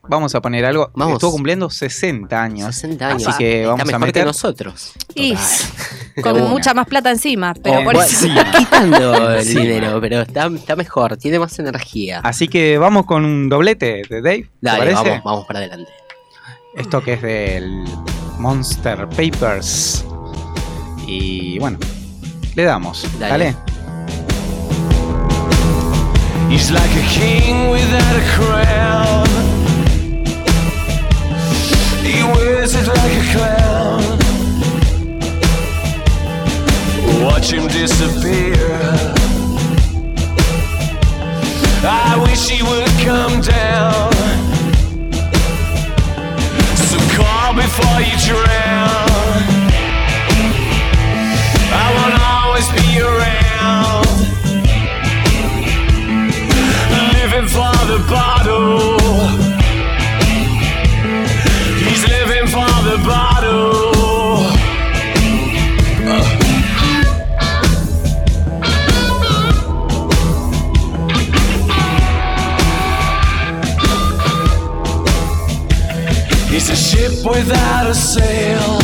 vamos 0.09 0.35
a 0.35 0.41
poner 0.41 0.65
algo. 0.65 0.91
Vamos. 0.93 1.13
Estuvo 1.15 1.31
cumpliendo 1.31 1.69
60 1.69 2.41
años. 2.43 2.75
60 2.75 3.07
años. 3.07 3.27
Así 3.27 3.37
que 3.37 3.59
Está 3.61 3.67
vamos 3.69 3.81
a 3.81 3.85
mejor 3.85 3.99
meter. 4.01 4.21
que 4.23 4.25
nosotros. 4.25 4.91
Y 5.15 5.33
con 6.21 6.49
mucha 6.49 6.73
más 6.73 6.85
plata 6.87 7.11
encima. 7.11 7.53
Pero 7.53 7.75
por 7.77 7.83
bueno, 7.85 8.01
eso. 8.01 8.25
sí. 8.25 8.31
Quitando 8.57 9.31
el 9.35 9.45
Sí. 9.45 9.57
dinero, 9.57 9.99
pero 10.01 10.21
está, 10.21 10.47
está 10.47 10.75
mejor, 10.75 11.15
tiene 11.17 11.39
más 11.39 11.57
energía. 11.59 12.19
Así 12.23 12.47
que 12.49 12.77
vamos 12.77 13.05
con 13.05 13.23
un 13.23 13.47
doblete 13.47 14.01
de 14.09 14.21
Dave. 14.21 14.41
¿te 14.43 14.49
Dale, 14.59 14.79
parece? 14.79 14.95
vamos, 15.09 15.23
vamos 15.23 15.45
para 15.45 15.59
adelante. 15.59 15.91
Esto 16.73 17.03
que 17.03 17.13
es 17.13 17.21
del 17.21 17.83
Monster 18.39 19.07
Papers. 19.09 20.05
Y 21.05 21.59
bueno, 21.59 21.77
le 22.55 22.63
damos. 22.63 23.05
Dale. 23.19 23.53
Dale. 23.53 23.55
He's 26.49 26.71
like 26.71 26.91
a 26.95 27.07
king 27.09 27.69
without 27.69 28.15
a 28.15 28.23
crown. 28.35 29.27
He 32.03 32.23
wears 32.23 32.73
it 32.73 32.87
like 32.87 33.15
a 33.17 33.25
clown. 33.33 34.19
Watch 37.23 37.51
him 37.51 37.67
disappear. 37.67 38.79
I 41.83 42.17
wish 42.23 42.49
he 42.49 42.63
would 42.63 42.89
come 43.03 43.41
down. 43.41 44.30
Call 47.51 47.61
before 47.61 48.01
you 48.01 48.17
drown. 48.27 49.07
I 51.73 51.87
won't 51.95 52.15
always 52.21 52.67
be 52.81 52.99
around 52.99 54.10
without 77.23 77.87
a 77.87 77.93
sail. 77.93 78.79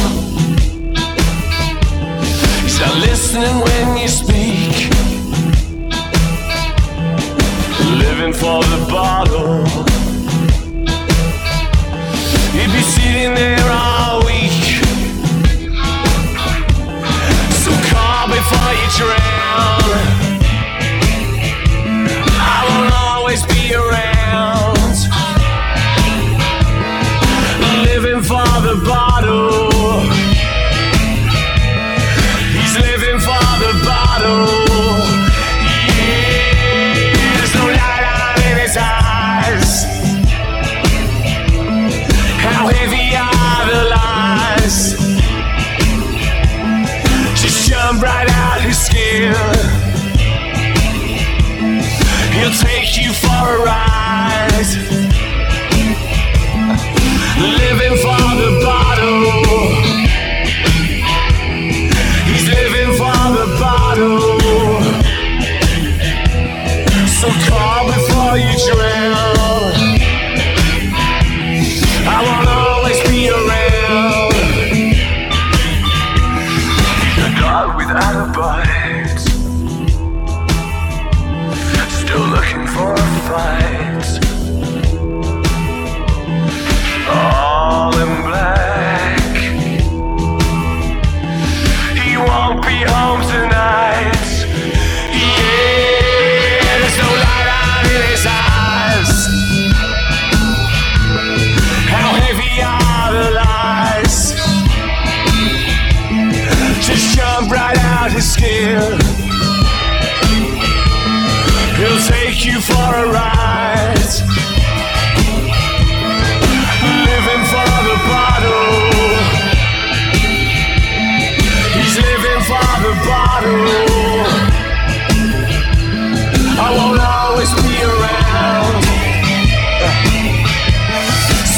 He's 2.61 2.79
not 2.79 2.95
listening 2.97 3.59
when 3.67 3.97
you 3.97 4.07
speak 4.07 4.91
living 7.97 8.33
for 8.33 8.61
the 8.63 8.85
bottle. 8.89 9.65
He'd 12.53 12.71
be 12.71 12.81
sitting 12.81 13.33
there 13.33 13.71
all 13.71 13.96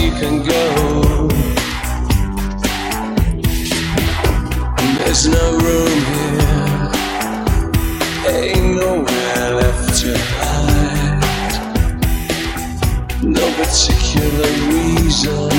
you 0.00 0.10
can 0.20 0.42
go. 0.42 1.28
There's 4.98 5.26
no 5.28 5.44
room 5.64 5.98
here. 6.12 6.90
Ain't 8.28 8.76
nowhere 8.76 9.50
left 9.60 10.00
to 10.00 10.10
hide. 10.38 11.54
No 13.22 13.46
particular 13.60 14.50
reason, 14.72 15.50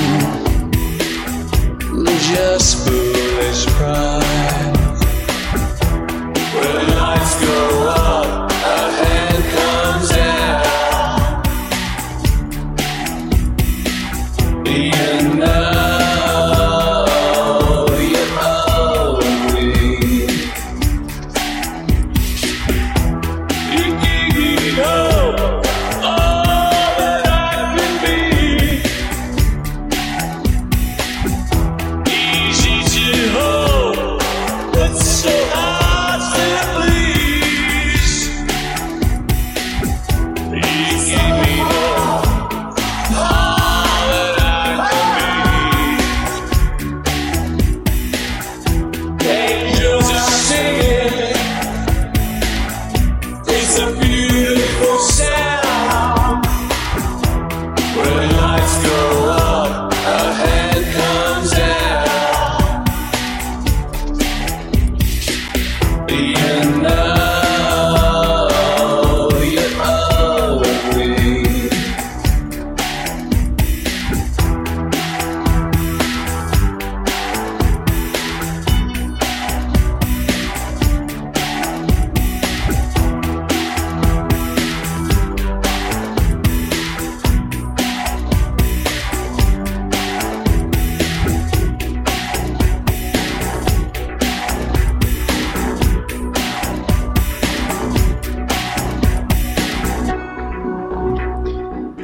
just 2.32 2.86
foolish 2.86 3.62
pride. 3.76 4.76
When 6.54 6.86
lights 6.98 7.34
go 7.40 7.56
up, 7.88 8.25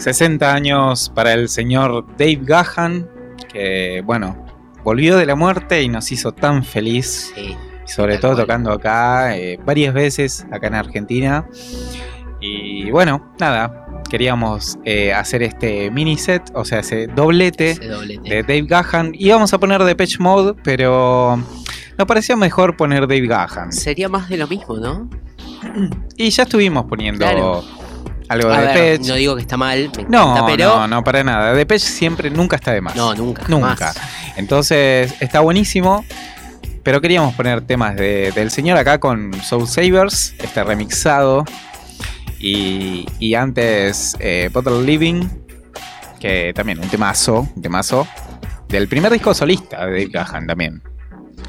60 0.03 0.53
años 0.53 1.13
para 1.15 1.33
el 1.33 1.49
señor 1.49 2.05
Dave 2.19 2.41
Gahan, 2.43 3.09
que 3.53 4.03
bueno, 4.05 4.45
volvió 4.83 5.17
de 5.17 5.27
la 5.27 5.37
muerte 5.37 5.81
y 5.83 5.89
nos 5.89 6.11
hizo 6.11 6.33
tan 6.33 6.65
feliz, 6.65 7.33
Sí. 7.37 7.57
sobre 7.87 8.19
todo 8.19 8.33
cual. 8.33 8.43
tocando 8.47 8.73
acá 8.73 9.37
eh, 9.37 9.61
varias 9.65 9.95
veces 9.95 10.45
acá 10.51 10.67
en 10.67 10.75
Argentina. 10.75 11.47
Y 12.41 12.91
bueno, 12.91 13.33
nada, 13.39 13.87
queríamos 14.11 14.77
eh, 14.85 15.13
hacer 15.13 15.45
este 15.45 15.91
mini 15.93 16.19
set, 16.19 16.51
o 16.55 16.65
sea, 16.65 16.81
ese 16.81 17.07
doblete 17.07 17.71
Ese 17.71 17.87
doblete. 17.87 18.29
de 18.29 18.43
Dave 18.43 18.63
Gahan. 18.63 19.13
Íbamos 19.15 19.55
a 19.55 19.59
poner 19.59 19.85
Depeche 19.85 20.19
Mode, 20.19 20.55
pero 20.65 21.37
nos 21.97 22.07
parecía 22.09 22.35
mejor 22.35 22.77
poner 22.77 23.03
Dave 23.03 23.29
Gahan. 23.29 23.71
Sería 23.71 24.09
más 24.09 24.29
de 24.29 24.37
lo 24.39 24.49
mismo, 24.49 24.77
¿no? 24.79 25.09
Y 26.17 26.31
ya 26.31 26.43
estuvimos 26.43 26.87
poniendo 26.87 27.21
Claro. 27.25 27.63
Algo 28.33 28.51
A 28.51 28.61
de 28.61 28.67
ver, 28.67 28.77
Depeche. 28.93 29.09
no 29.11 29.15
digo 29.17 29.35
que 29.37 29.43
está 29.43 29.57
mal, 29.57 29.91
me 29.97 30.03
No, 30.05 30.33
encanta, 30.33 30.47
pero. 30.47 30.69
no, 30.77 30.89
no, 30.89 31.05
para 31.05 31.23
nada. 31.25 31.53
Depeche 31.55 31.87
siempre, 31.87 32.31
nunca 32.31 32.57
está 32.57 32.73
de 32.73 32.81
más. 32.81 32.95
No, 32.97 33.15
nunca. 33.15 33.45
Nunca. 33.49 33.77
jamás. 33.77 34.01
Entonces, 34.37 35.15
está 35.21 35.41
buenísimo. 35.41 36.05
Pero 36.83 37.01
queríamos 37.01 37.35
poner 37.35 37.61
temas 37.61 37.95
de- 37.95 38.33
del 38.33 38.51
señor 38.51 38.77
acá 38.77 38.99
con 38.99 39.33
Soul 39.43 39.69
Savers, 39.69 40.35
este 40.39 40.65
remixado. 40.65 41.45
Y, 42.41 43.07
y 43.21 43.35
antes 43.35 44.17
eh, 44.19 44.51
Bottle 44.53 44.83
Living, 44.83 45.29
que 46.19 46.53
también 46.55 46.81
un 46.81 46.89
temazo, 46.89 47.49
un 47.55 47.63
temazo. 47.63 48.07
Del 48.69 48.89
primer 48.89 49.13
disco 49.13 49.33
solista 49.35 49.85
de 49.87 49.93
Dave 49.93 50.09
Gahan 50.11 50.47
también. 50.47 50.83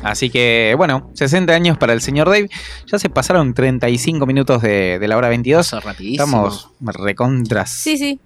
Así 0.04 0.30
que, 0.30 0.74
bueno, 0.78 1.10
60 1.14 1.54
años 1.54 1.78
para 1.78 1.94
el 1.94 2.02
señor 2.02 2.28
Dave. 2.28 2.50
Ya 2.88 3.00
se 3.00 3.10
pasaron 3.10 3.54
35 3.54 4.26
minutos 4.26 4.62
de, 4.62 5.00
de 5.00 5.08
la 5.08 5.18
hora 5.18 5.30
22. 5.30 5.66
Eso 5.66 5.80
rapidísimo. 5.80 6.24
Estamos 6.26 6.70
recontras. 6.82 7.70
Sí, 7.72 7.98
sí. 7.98 8.20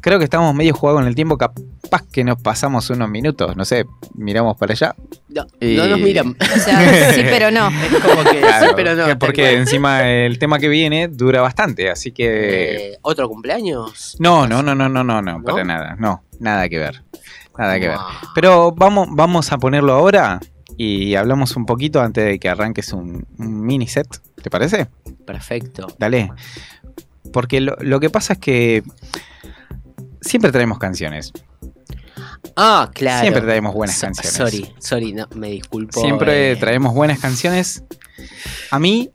Creo 0.00 0.18
que 0.18 0.24
estamos 0.24 0.54
medio 0.54 0.74
jugados 0.74 1.00
en 1.00 1.08
el 1.08 1.14
tiempo. 1.14 1.38
Capaz 1.38 2.02
que 2.12 2.24
nos 2.24 2.40
pasamos 2.40 2.90
unos 2.90 3.08
minutos. 3.08 3.56
No 3.56 3.64
sé, 3.64 3.86
miramos 4.14 4.56
para 4.56 4.72
allá. 4.72 4.94
No, 5.28 5.46
Y- 5.60 5.76
no 5.76 5.86
nos 5.86 5.98
miran. 6.00 6.36
O 6.40 6.58
sea, 6.58 7.12
sí, 7.12 7.22
pero 7.22 7.50
no. 7.50 7.68
Es 7.96 8.02
como 8.02 8.22
que. 8.30 8.40
Claro, 8.40 8.66
sí, 8.66 8.72
pero 8.76 8.94
no. 8.94 9.18
porque 9.18 9.54
encima 9.54 10.06
el 10.08 10.38
tema 10.38 10.58
que 10.58 10.68
viene 10.68 11.08
dura 11.08 11.40
bastante. 11.40 11.90
Así 11.90 12.12
que. 12.12 12.92
Eh, 12.92 12.98
¿Otro 13.02 13.28
cumpleaños? 13.28 14.16
No, 14.18 14.46
no, 14.46 14.62
no, 14.62 14.74
no, 14.74 14.88
no, 14.88 15.02
no, 15.02 15.22
no, 15.22 15.42
para 15.42 15.64
nada. 15.64 15.96
No, 15.98 16.22
nada 16.38 16.68
que 16.68 16.78
ver. 16.78 17.02
Nada 17.56 17.80
que 17.80 17.88
ver. 17.88 17.96
Wow. 17.96 18.30
Pero 18.34 18.72
vamos, 18.72 19.08
vamos 19.12 19.50
a 19.52 19.56
ponerlo 19.58 19.94
ahora 19.94 20.38
y 20.76 21.14
hablamos 21.14 21.56
un 21.56 21.66
poquito 21.66 22.00
antes 22.00 22.24
de 22.24 22.38
que 22.38 22.48
arranques 22.48 22.92
un, 22.92 23.26
un 23.38 23.60
mini 23.66 23.86
set. 23.86 24.06
¿Te 24.42 24.50
parece? 24.50 24.88
Perfecto. 25.26 25.86
Dale. 25.98 26.30
Porque 27.32 27.60
lo, 27.60 27.76
lo 27.80 27.98
que 28.00 28.10
pasa 28.10 28.34
es 28.34 28.38
que 28.38 28.82
siempre 30.20 30.52
traemos 30.52 30.78
canciones. 30.78 31.32
Ah, 32.56 32.90
claro. 32.94 33.20
Siempre 33.22 33.42
traemos 33.42 33.74
buenas 33.74 33.96
So- 33.96 34.06
canciones. 34.06 34.32
Sorry, 34.34 34.74
sorry, 34.78 35.12
no, 35.12 35.26
me 35.34 35.50
disculpo. 35.50 36.00
Siempre 36.00 36.52
eh, 36.52 36.56
traemos 36.56 36.94
buenas 36.94 37.18
canciones. 37.18 37.82
A 38.70 38.78
mí, 38.78 39.10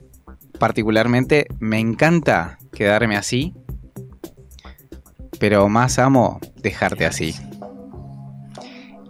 particularmente, 0.58 1.46
me 1.58 1.78
encanta 1.78 2.58
quedarme 2.72 3.16
así. 3.16 3.54
Pero 5.40 5.68
más 5.68 5.98
amo 5.98 6.38
dejarte 6.56 7.04
así. 7.06 7.34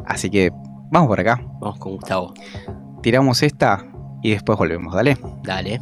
Así 0.07 0.31
que 0.31 0.51
vamos 0.93 1.09
por 1.09 1.19
acá. 1.19 1.41
Vamos 1.61 1.79
con 1.79 1.93
Gustavo. 1.97 2.35
Tiramos 3.03 3.43
esta 3.43 3.85
y 4.23 4.31
después 4.31 4.57
volvemos. 4.57 4.95
Dale. 4.95 5.19
Dale. 5.43 5.81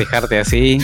Dejarte 0.00 0.38
así, 0.38 0.78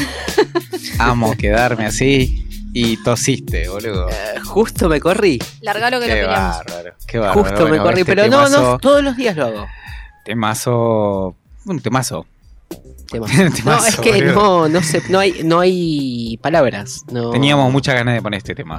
amo 0.98 1.34
quedarme 1.36 1.86
así. 1.86 2.42
Y 2.78 3.02
tosiste, 3.02 3.68
boludo. 3.70 4.08
Eh, 4.10 4.38
Justo 4.44 4.88
me 4.90 5.00
corrí. 5.00 5.38
Largalo 5.62 5.98
que 5.98 6.08
lo 6.08 6.14
Qué 6.14 6.20
peleamos. 6.20 6.56
bárbaro, 6.58 6.94
qué 7.06 7.18
bárbaro. 7.18 7.42
Justo 7.42 7.68
me 7.68 7.78
corrí, 7.78 8.00
este 8.02 8.14
pero 8.14 8.28
no, 8.28 8.48
no, 8.50 8.78
todos 8.78 9.02
los 9.02 9.16
días 9.16 9.34
lo 9.34 9.46
hago. 9.46 9.66
Temazo. 10.26 11.34
Un 11.64 11.80
temazo. 11.80 12.26
Tema. 13.10 13.26
Temazo, 13.28 13.62
No, 13.64 13.86
es 13.86 13.96
que 13.96 14.12
boludo. 14.12 14.34
no, 14.34 14.68
no 14.68 14.82
sé, 14.82 15.02
no 15.08 15.18
hay, 15.20 15.40
no 15.42 15.60
hay 15.60 16.38
palabras. 16.42 17.02
No. 17.10 17.30
Teníamos 17.30 17.72
muchas 17.72 17.94
ganas 17.94 18.14
de 18.14 18.20
poner 18.20 18.38
este 18.38 18.54
tema. 18.54 18.78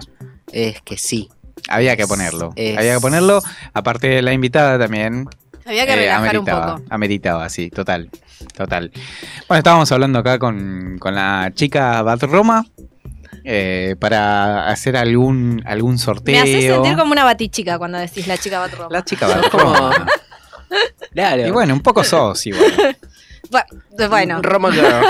Es 0.52 0.80
que 0.82 0.98
sí. 0.98 1.30
Había 1.68 1.98
que 1.98 2.06
ponerlo. 2.06 2.54
Es- 2.56 2.78
Había 2.78 2.94
que 2.96 3.00
ponerlo. 3.02 3.42
Aparte 3.74 4.08
de 4.10 4.22
la 4.22 4.32
invitada 4.34 4.78
también. 4.78 5.28
Había 5.68 5.86
que 5.86 5.94
eh, 5.94 5.96
relajar 5.98 6.22
un 6.22 6.28
ameritaba, 6.28 6.76
poco. 6.78 6.86
Ameritaba, 6.90 7.50
sí, 7.50 7.70
total. 7.70 8.10
Total. 8.56 8.92
Bueno, 9.48 9.58
estábamos 9.60 9.92
hablando 9.92 10.20
acá 10.20 10.40
con, 10.40 10.98
con 11.00 11.14
la 11.16 11.52
chica 11.54 12.02
Bat 12.02 12.24
Roma. 12.24 12.66
eh, 13.44 13.96
para 14.00 14.68
hacer 14.70 14.96
algún, 14.98 15.62
algún 15.66 15.98
sorteo. 15.98 16.36
Me 16.36 16.42
hace 16.42 16.68
sentir 16.74 16.98
como 16.98 17.12
una 17.12 17.24
batichica 17.24 17.78
cuando 17.78 17.98
decís 17.98 18.28
la 18.28 18.38
chica 18.38 18.60
Batroma. 18.60 18.88
La 18.92 19.04
chica 19.04 19.28
Sos 19.28 19.36
Bat 19.42 19.50
como- 19.52 19.74
Roma. 19.74 20.08
Claro. 21.14 21.48
Y 21.48 21.52
bueno, 21.52 21.74
un 21.74 21.80
poco 21.82 22.04
sos 22.04 22.46
igual. 22.46 22.98
Bueno, 24.10 24.42
Roma 24.42 24.70
Girl. 24.74 24.86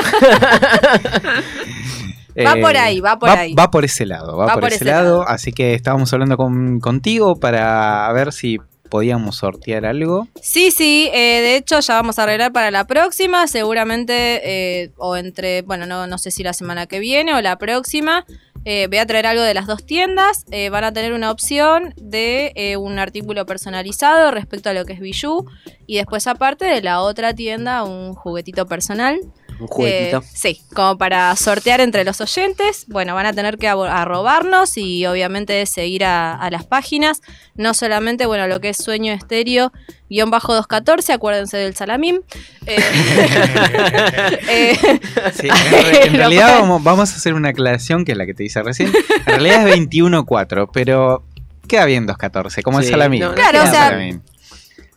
Va 2.46 2.54
Eh, 2.54 2.62
por 2.62 2.78
ahí, 2.78 3.00
va 3.02 3.18
por 3.18 3.30
ahí. 3.30 3.56
Va 3.56 3.72
por 3.72 3.84
ese 3.84 4.06
lado, 4.06 4.38
va, 4.38 4.54
por, 4.54 4.72
ese, 4.72 4.86
lado. 4.86 5.28
Así 5.28 5.52
que 5.52 5.74
estábamos 5.74 6.14
hablando 6.14 6.38
con, 6.38 6.80
contigo 6.80 7.36
para 7.40 8.12
ver 8.14 8.32
si 8.32 8.60
podíamos 8.90 9.38
sortear 9.38 9.86
algo. 9.86 10.28
Sí, 10.42 10.72
sí, 10.72 11.10
eh, 11.14 11.42
de 11.42 11.56
hecho 11.56 11.80
ya 11.80 11.96
vamos 11.96 12.20
a 12.20 12.24
arreglar 12.24 12.52
para 12.52 12.72
la 12.72 12.86
próxima, 12.88 13.48
seguramente, 13.48 14.42
eh, 14.44 14.92
o 14.98 15.16
entre, 15.16 15.62
bueno, 15.62 15.86
no, 15.86 16.08
no 16.08 16.18
sé 16.18 16.32
si 16.32 16.44
la 16.44 16.54
semana 16.54 16.88
que 16.88 17.00
viene 17.00 17.34
o 17.34 17.42
la 17.42 17.58
próxima, 17.58 18.26
eh, 18.70 18.88
voy 18.88 18.98
a 18.98 19.06
traer 19.06 19.26
algo 19.28 19.44
de 19.44 19.54
las 19.54 19.66
dos 19.66 19.86
tiendas, 19.86 20.46
eh, 20.52 20.70
van 20.70 20.84
a 20.84 20.92
tener 20.92 21.14
una 21.14 21.32
opción 21.32 21.94
de 21.96 22.52
eh, 22.56 22.76
un 22.76 23.00
artículo 23.00 23.46
personalizado 23.46 24.30
respecto 24.32 24.70
a 24.70 24.74
lo 24.74 24.84
que 24.84 24.92
es 24.92 25.00
Bijou, 25.00 25.46
y 25.86 25.96
después 25.96 26.28
aparte 26.28 26.66
de 26.66 26.82
la 26.82 27.00
otra 27.00 27.34
tienda 27.34 27.86
un 27.86 28.14
juguetito 28.14 28.66
personal. 28.66 29.22
Un 29.60 29.68
juguetito. 29.68 30.18
Eh, 30.18 30.30
sí, 30.34 30.62
como 30.74 30.98
para 30.98 31.36
sortear 31.36 31.82
entre 31.82 32.04
los 32.04 32.22
oyentes. 32.22 32.86
Bueno, 32.88 33.16
van 33.16 33.26
a 33.26 33.34
tener 33.34 33.58
que 33.58 33.68
arrobarnos 33.68 34.78
y 34.78 35.06
obviamente 35.06 35.66
seguir 35.66 36.06
a, 36.06 36.36
a 36.36 36.50
las 36.50 36.66
páginas. 36.66 37.22
No 37.56 37.74
solamente, 37.74 38.26
bueno, 38.26 38.48
lo 38.48 38.60
que 38.62 38.70
es 38.70 38.78
Sueño 38.78 39.14
Estéreo, 39.14 39.72
guion 40.10 40.30
bajo 40.30 40.54
214, 40.54 41.14
acuérdense 41.14 41.58
del 41.58 41.76
salamín. 41.76 42.22
Eh, 42.66 42.78
eh, 44.50 45.00
Sí, 45.34 45.48
en, 45.72 45.72
re- 45.72 46.08
en 46.08 46.14
realidad 46.14 46.60
vamos, 46.60 46.84
vamos 46.84 47.12
a 47.14 47.16
hacer 47.16 47.34
una 47.34 47.50
aclaración 47.50 48.06
que 48.06 48.12
es 48.14 48.18
la 48.18 48.26
que 48.26 48.34
te 48.34 48.44
hice 48.44 48.62
recién. 48.64 48.92
En 49.26 49.26
realidad 49.26 49.68
es 49.68 49.76
21.4, 49.78 50.70
pero 50.72 51.24
queda 51.68 51.86
bien 51.86 52.08
2.14, 52.08 52.62
como 52.62 52.80
el 52.80 52.86
Sí, 52.86 52.92
salamín. 52.92 53.22
no, 53.22 53.30
no 53.30 53.36
Claro, 53.36 53.60
o 53.60 53.64
sea, 53.64 53.90
salamín. 53.90 54.22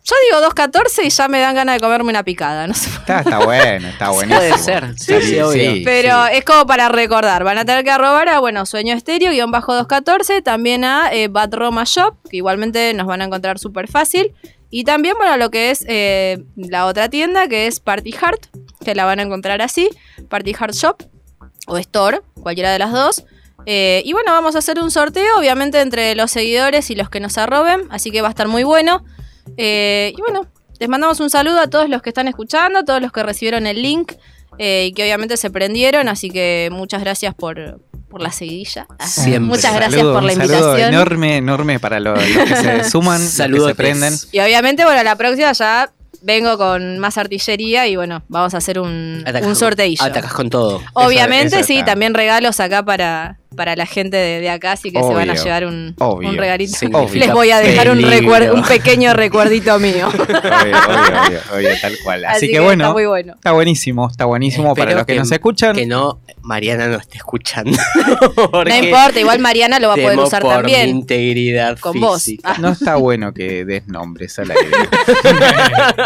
Yo 0.03 0.17
digo 0.29 0.41
214 0.41 1.05
y 1.05 1.11
ya 1.11 1.29
me 1.29 1.41
dan 1.41 1.55
ganas 1.55 1.75
de 1.77 1.81
comerme 1.81 2.11
una 2.11 2.23
picada, 2.23 2.67
no 2.67 2.75
sé. 2.75 2.89
Está, 2.89 3.21
está 3.21 3.45
bueno, 3.45 3.89
está 3.89 4.09
buenísimo. 4.11 4.39
Puede 4.39 4.59
ser, 4.59 4.99
sí, 4.99 5.21
sí, 5.21 5.41
obvio. 5.41 5.83
Pero 5.85 6.27
sí. 6.27 6.31
es 6.35 6.45
como 6.45 6.67
para 6.67 6.89
recordar. 6.89 7.45
Van 7.45 7.59
a 7.59 7.65
tener 7.65 7.85
que 7.85 7.91
arrobar 7.91 8.29
a, 8.29 8.39
bueno, 8.41 8.65
Sueño 8.67 8.95
Estéreo, 8.95 9.31
guion 9.31 9.51
bajo 9.51 9.75
214, 9.75 10.43
también 10.43 10.85
a 10.85 11.13
eh, 11.13 11.29
Bad 11.29 11.55
Roma 11.55 11.85
Shop, 11.85 12.17
que 12.29 12.39
igualmente 12.39 12.95
nos 12.95 13.07
van 13.07 13.21
a 13.23 13.25
encontrar 13.27 13.59
súper 13.59 13.89
fácil. 13.89 14.33
Y 14.71 14.85
también, 14.85 15.17
bueno, 15.19 15.37
lo 15.37 15.51
que 15.51 15.71
es 15.71 15.85
eh, 15.89 16.45
la 16.57 16.87
otra 16.87 17.09
tienda, 17.09 17.49
que 17.49 17.67
es 17.67 17.81
Party 17.81 18.13
Heart, 18.13 18.47
que 18.85 18.95
la 18.95 19.05
van 19.05 19.19
a 19.19 19.23
encontrar 19.23 19.61
así, 19.61 19.91
Party 20.29 20.55
Heart 20.55 20.75
Shop 20.75 21.03
o 21.67 21.77
Store, 21.77 22.21
cualquiera 22.41 22.73
de 22.73 22.79
las 22.79 22.93
dos. 22.93 23.25
Eh, 23.67 24.03
y 24.05 24.13
bueno, 24.13 24.33
vamos 24.33 24.55
a 24.55 24.61
hacer 24.61 24.81
un 24.81 24.91
sorteo, 24.91 25.39
obviamente, 25.39 25.81
entre 25.81 26.15
los 26.15 26.31
seguidores 26.31 26.91
y 26.91 26.95
los 26.95 27.11
que 27.11 27.21
nos 27.21 27.37
arroben, 27.37 27.83
así 27.91 28.11
que 28.11 28.23
va 28.23 28.29
a 28.29 28.31
estar 28.31 28.49
muy 28.49 28.63
bueno. 28.63 29.05
Eh, 29.57 30.13
y 30.17 30.21
bueno, 30.21 30.47
les 30.79 30.89
mandamos 30.89 31.21
un 31.21 31.31
saludo 31.31 31.61
a 31.61 31.69
todos 31.69 31.89
los 31.89 32.03
que 32.03 32.11
están 32.11 32.29
escuchando, 32.29 32.79
a 32.81 32.85
todos 32.85 33.01
los 33.03 33.13
que 33.13 33.23
recibieron 33.23 33.67
el 33.67 33.83
link 33.83 34.13
eh, 34.59 34.87
y 34.89 34.93
que 34.93 35.03
obviamente 35.03 35.37
se 35.37 35.51
prendieron, 35.51 36.09
así 36.09 36.31
que 36.31 36.69
muchas 36.73 37.01
gracias 37.03 37.35
por, 37.35 37.81
por 38.09 38.21
la 38.23 38.31
seguidilla. 38.33 38.87
Siempre. 39.07 39.41
Muchas 39.41 39.75
gracias 39.75 39.95
Saludo, 40.01 40.15
por 40.15 40.23
la 40.23 40.33
un 40.33 40.39
saludo 40.39 40.55
invitación. 40.59 40.95
enorme, 40.95 41.37
enorme 41.37 41.81
para 41.81 42.01
los, 42.01 42.19
los 42.19 42.49
que 42.49 42.57
se 42.57 42.85
suman, 42.91 43.21
los 43.21 43.31
que 43.31 43.37
Saludos. 43.37 43.69
se 43.69 43.75
prenden. 43.75 44.15
Y 44.33 44.41
obviamente, 44.41 44.85
bueno, 44.85 45.03
la 45.03 45.17
próxima 45.17 45.53
ya 45.53 45.91
vengo 46.23 46.59
con 46.59 46.99
más 46.99 47.17
artillería 47.17 47.87
y 47.87 47.97
bueno, 47.97 48.23
vamos 48.29 48.53
a 48.55 48.59
hacer 48.59 48.79
un, 48.79 49.23
Atacás- 49.27 49.47
un 49.47 49.57
sorteillo. 49.57 50.05
Atacás 50.05 50.33
con 50.35 50.51
todo. 50.51 50.83
Obviamente, 50.95 51.57
eso 51.57 51.67
sí, 51.67 51.83
también 51.85 52.13
regalos 52.15 52.61
acá 52.61 52.83
para, 52.85 53.39
para 53.57 53.75
la 53.77 53.87
gente 53.87 54.17
de, 54.17 54.41
de 54.41 54.49
acá, 54.51 54.73
así 54.73 54.91
que 54.93 55.03
se 55.03 55.13
van 55.13 55.29
a 55.29 55.35
llevar 55.35 55.67
un, 55.67 55.95
obvio. 55.99 56.29
un 56.29 56.37
regalito. 56.37 56.77
Significa 56.77 57.27
Les 57.27 57.33
voy 57.35 57.51
a 57.51 57.59
dejar 57.61 57.91
un, 57.91 58.01
peligro. 58.01 58.35
recuer- 58.35 58.55
un 58.55 58.63
pequeño 58.65 59.13
recuerdito 59.13 59.79
mío. 59.79 60.09
Obvio, 60.09 60.19
obvio, 60.19 60.79
obvio, 61.27 61.41
obvio, 61.55 61.71
tal 61.81 61.97
cual. 62.05 62.25
Así, 62.27 62.49
que, 62.51 62.61
bueno, 62.61 62.85
está 62.85 62.93
muy 62.93 63.07
bueno. 63.07 63.35
está 63.35 63.53
buenísimo, 63.53 64.09
está 64.09 64.25
buenísimo 64.25 64.75
para 64.75 64.93
los 64.95 65.05
que, 65.07 65.15
que- 65.15 65.19
nos 65.19 65.33
escuchan. 65.33 65.75
Que 65.75 65.87
no, 65.87 66.21
Mariana 66.43 66.87
no 66.89 66.97
esté 66.99 67.19
escuchando. 67.19 67.77
No 68.51 68.77
importa, 68.77 69.19
igual 69.21 69.39
Mariana 69.41 69.79
lo 69.81 69.89
va 69.89 69.95
a 69.95 69.97
poder 69.97 70.19
usar 70.19 70.43
por 70.43 70.65
mi 70.65 70.73
también. 70.73 70.89
integridad 70.91 71.79
Con 71.79 72.01
vos. 72.01 72.31
Ah. 72.45 72.57
No 72.59 72.71
está 72.71 72.97
bueno 72.97 73.33
que 73.33 73.65
des 73.65 73.87
nombres 73.89 74.39
al 74.39 74.51
aire. 74.51 74.65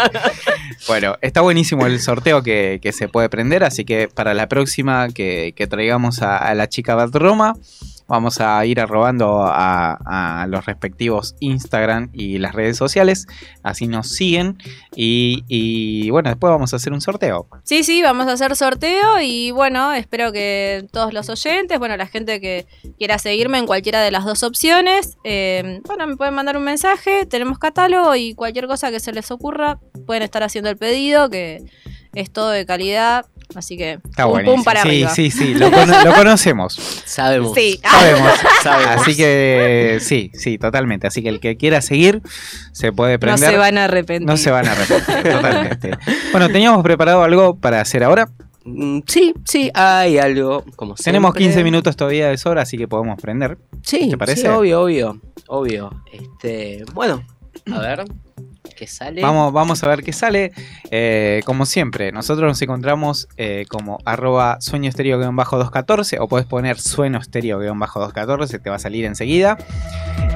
bueno, 0.87 1.17
está 1.21 1.41
buenísimo 1.41 1.85
el 1.85 1.99
sorteo 1.99 2.43
que, 2.43 2.79
que 2.81 2.91
se 2.91 3.07
puede 3.07 3.29
prender, 3.29 3.63
así 3.63 3.85
que 3.85 4.07
para 4.07 4.33
la 4.33 4.47
próxima 4.47 5.09
que, 5.09 5.53
que 5.55 5.67
traigamos 5.67 6.21
a, 6.21 6.37
a 6.37 6.53
la 6.55 6.67
chica 6.69 6.95
Bad 6.95 7.11
Vamos 8.07 8.39
a 8.39 8.63
ir 8.67 8.79
arrobando 8.79 9.43
a, 9.47 10.45
los 10.47 10.65
respectivos 10.65 11.35
Instagram 11.39 12.09
y 12.13 12.37
las 12.37 12.53
redes 12.53 12.77
sociales, 12.77 13.25
así 13.63 13.87
nos 13.87 14.09
siguen 14.09 14.57
y, 14.95 15.43
y, 15.47 16.11
bueno, 16.11 16.29
después 16.29 16.51
vamos 16.51 16.71
a 16.73 16.75
hacer 16.75 16.93
un 16.93 17.01
sorteo. 17.01 17.47
Sí, 17.63 17.83
sí, 17.83 18.03
vamos 18.03 18.27
a 18.27 18.33
hacer 18.33 18.55
sorteo 18.55 19.19
y 19.21 19.49
bueno, 19.49 19.91
espero 19.91 20.31
que 20.31 20.85
todos 20.91 21.13
los 21.13 21.29
oyentes, 21.29 21.79
bueno, 21.79 21.97
la 21.97 22.05
gente 22.05 22.39
que 22.39 22.67
quiera 22.99 23.17
seguirme 23.17 23.57
en 23.57 23.65
cualquiera 23.65 24.01
de 24.01 24.11
las 24.11 24.23
dos 24.23 24.43
opciones, 24.43 25.17
eh, 25.23 25.81
bueno, 25.87 26.05
me 26.05 26.15
pueden 26.15 26.35
mandar 26.35 26.57
un 26.57 26.63
mensaje, 26.63 27.25
tenemos 27.25 27.57
catálogo 27.57 28.15
y 28.15 28.35
cualquier 28.35 28.67
cosa 28.67 28.91
que 28.91 28.99
se 28.99 29.13
les 29.13 29.31
ocurra, 29.31 29.79
pueden 30.05 30.21
estar 30.21 30.43
haciendo 30.43 30.69
el 30.69 30.77
pedido, 30.77 31.29
que 31.31 31.63
es 32.13 32.31
todo 32.31 32.49
de 32.49 32.65
calidad, 32.65 33.25
así 33.55 33.77
que 33.77 33.93
Está 33.93 34.23
pum, 34.23 34.31
buenísimo. 34.33 34.55
pum 34.55 34.63
para 34.63 34.81
sí, 34.81 34.87
arriba. 34.87 35.09
sí, 35.11 35.31
sí, 35.31 35.53
lo, 35.53 35.71
cono- 35.71 36.03
lo 36.03 36.13
conocemos. 36.13 36.73
Sabemos. 37.05 37.53
Sí. 37.53 37.79
Sabemos. 37.83 38.31
Sabemos. 38.63 39.01
Así 39.01 39.15
que 39.15 39.97
sí, 40.01 40.31
sí, 40.33 40.57
totalmente. 40.57 41.07
Así 41.07 41.21
que 41.21 41.29
el 41.29 41.39
que 41.39 41.57
quiera 41.57 41.81
seguir 41.81 42.21
se 42.71 42.91
puede 42.91 43.13
No 43.13 43.19
prender. 43.19 43.49
se 43.51 43.57
van 43.57 43.77
a 43.77 43.85
arrepentir. 43.85 44.27
No 44.27 44.37
se 44.37 44.51
van 44.51 44.67
a 44.67 44.71
arrepentir, 44.71 45.31
totalmente. 45.33 45.91
Bueno, 46.31 46.47
teníamos 46.49 46.83
preparado 46.83 47.23
algo 47.23 47.55
para 47.55 47.81
hacer 47.81 48.03
ahora. 48.03 48.29
Mm, 48.63 49.01
Sí, 49.07 49.33
sí, 49.45 49.69
hay 49.75 50.17
algo. 50.17 50.63
Como 50.75 50.95
Tenemos 50.95 51.29
siempre. 51.33 51.43
15 51.45 51.63
minutos 51.63 51.95
todavía 51.95 52.29
de 52.29 52.37
sobra, 52.37 52.63
así 52.63 52.77
que 52.77 52.87
podemos 52.87 53.21
prender. 53.21 53.57
Sí, 53.83 54.09
¿Te 54.09 54.17
parece? 54.17 54.41
sí, 54.41 54.47
obvio, 54.47 54.81
obvio. 54.81 55.21
Obvio. 55.47 55.91
Este, 56.11 56.83
bueno, 56.93 57.23
a 57.71 57.79
ver. 57.79 58.05
¿Qué 58.75 58.87
sale? 58.87 59.21
Vamos, 59.21 59.53
vamos 59.53 59.83
a 59.83 59.87
ver 59.87 60.03
qué 60.03 60.13
sale. 60.13 60.51
Eh, 60.91 61.41
como 61.45 61.65
siempre, 61.65 62.11
nosotros 62.11 62.47
nos 62.47 62.61
encontramos 62.61 63.27
eh, 63.37 63.65
como 63.69 63.99
arroba 64.05 64.57
sueño 64.61 64.89
estéreo 64.89 65.17
214 65.17 66.19
o 66.19 66.27
puedes 66.27 66.47
poner 66.47 66.79
sueño 66.79 67.19
estéreo 67.19 67.59
214, 67.59 68.59
te 68.59 68.69
va 68.69 68.75
a 68.77 68.79
salir 68.79 69.05
enseguida. 69.05 69.57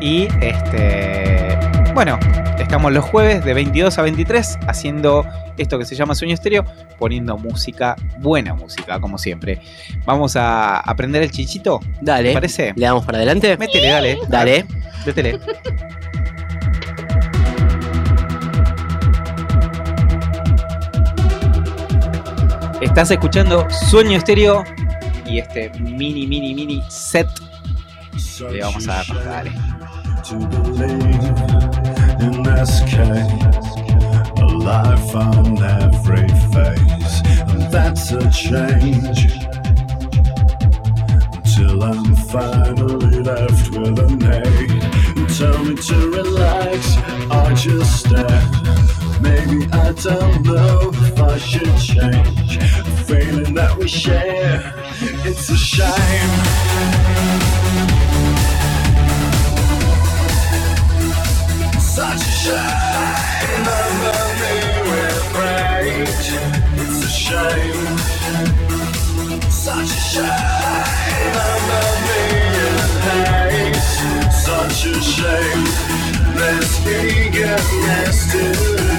Y 0.02 0.28
este, 0.42 1.58
bueno, 1.94 2.18
estamos 2.58 2.92
los 2.94 3.04
jueves 3.04 3.44
de 3.44 3.54
22 3.54 3.98
a 3.98 4.02
23 4.04 4.60
haciendo 4.68 5.26
esto 5.58 5.78
que 5.78 5.86
se 5.86 5.96
llama 5.96 6.16
sueño 6.16 6.34
estéreo, 6.34 6.64
poniendo 6.98 7.38
música, 7.38 7.96
buena 8.20 8.54
música, 8.54 9.00
como 9.00 9.18
siempre. 9.18 9.60
Vamos 10.06 10.36
a 10.36 10.80
aprender 10.80 11.22
el 11.24 11.32
chichito, 11.32 11.80
¿te 11.80 11.88
Dale. 12.02 12.34
parece? 12.34 12.74
¿Le 12.76 12.86
damos 12.86 13.06
para 13.06 13.18
adelante? 13.18 13.58
Métele, 13.58 13.90
dale. 13.90 14.20
Dale. 14.30 14.66
Métele. 15.06 15.40
Estás 22.82 23.12
escuchando 23.12 23.68
Sueño 23.70 24.18
Estéreo 24.18 24.64
y 25.26 25.40
este 25.40 25.70
mini, 25.80 26.26
mini, 26.26 26.54
mini 26.54 26.82
set 26.90 27.28
le 28.40 28.62
vamos 28.62 28.88
a 28.88 29.04
dar. 29.04 29.06
Dale. 29.26 29.52
life 34.60 35.16
on 35.16 35.58
every 35.64 36.28
face 36.54 37.22
and 37.50 37.62
that's 37.72 38.12
a 38.12 38.30
change 38.30 39.34
until 41.34 41.84
I'm 41.84 42.16
finally 42.16 43.20
left 43.24 43.72
with 43.72 44.00
a 44.00 44.10
name 44.16 44.80
tell 45.28 45.64
me 45.64 45.76
to 45.76 46.12
relax 46.12 46.98
or 47.32 47.54
just 47.56 48.06
stare 48.06 48.99
maybe 49.22 49.68
I 49.72 49.92
don't 49.94 50.44
know 50.44 50.92
if 50.94 51.20
I 51.20 51.38
should 51.38 51.76
change 51.78 52.60
feeling 53.10 53.54
that 53.56 53.76
we 53.78 53.88
share. 53.88 54.74
It's 55.26 55.50
a 55.50 55.58
shame. 55.58 56.34
Such 61.80 62.22
a 62.22 62.34
shame. 62.44 63.10
Remember 63.52 64.20
me 64.42 64.56
with 64.90 65.26
rage. 65.42 66.30
It's 66.82 67.00
a 67.04 67.12
shame. 67.26 67.98
Such 69.50 69.92
a 70.00 70.02
shame. 70.12 70.34
Remember 71.26 71.86
me 72.06 72.22
in 72.66 72.76
hate. 73.08 74.32
Such 74.32 74.86
a 74.86 75.02
shame. 75.02 75.66
This 76.38 76.72
eagerness 76.88 78.32
to 78.32 78.44
change. 78.54 78.99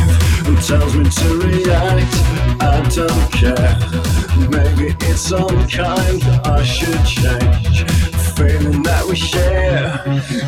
tells 0.61 0.95
me 0.95 1.09
to 1.09 1.37
react. 1.39 2.13
I 2.61 2.81
don't 2.93 3.31
care. 3.31 3.77
Maybe 4.47 4.95
it's 5.07 5.31
unkind. 5.31 6.23
I 6.45 6.63
should 6.63 7.03
change. 7.03 7.89
Feeling 8.35 8.83
that 8.83 9.05
we 9.07 9.15
share. 9.15 10.03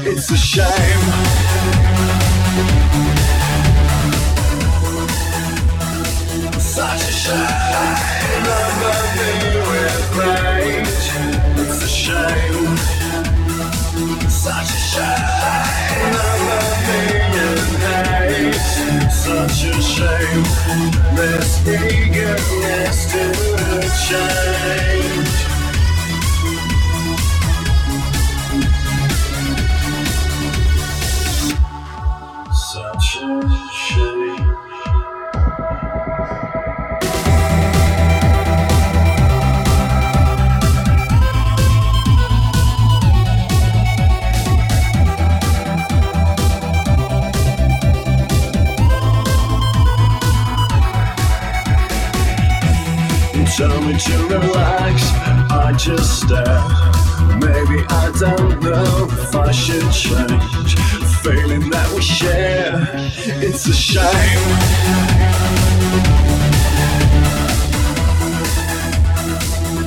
It's 0.06 0.30
a 0.30 0.38
shame. 0.38 1.04
Such 6.60 7.02
a 7.02 7.12
shame. 7.12 7.64
With 9.70 10.18
rage. 10.20 11.10
It's 11.58 11.82
a 11.82 11.88
shame. 11.88 12.78
Such 14.30 14.70
a 14.70 14.82
shame. 14.92 15.24
Hate. 16.86 17.23
Such 19.24 19.64
a 19.64 19.82
shame. 19.82 20.44
This 21.16 21.66
eagerness 21.66 23.06
to 23.14 23.32
change. 24.06 25.53
Me 53.86 53.98
to 53.98 54.28
relax, 54.28 55.12
I 55.52 55.74
just 55.78 56.22
stare. 56.22 56.64
Maybe 57.38 57.84
I 57.90 58.12
don't 58.18 58.62
know 58.64 59.08
if 59.12 59.36
I 59.36 59.52
should 59.52 59.92
change. 59.92 60.76
Feeling 61.22 61.70
that 61.70 61.92
we 61.94 62.02
share, 62.02 62.88
it's 63.44 63.68
a 63.68 63.74
shame. 63.74 64.04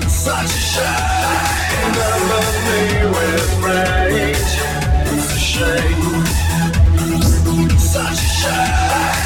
Such 0.09 0.45
a 0.45 0.63
shame. 0.73 1.27
Remember 1.87 2.43
me 2.67 2.81
with 3.17 3.49
rage. 3.65 4.55
It's 5.11 5.29
a 5.33 5.39
shame. 5.39 6.25
Such 7.79 8.13
a 8.13 8.29
shame. 8.41 9.26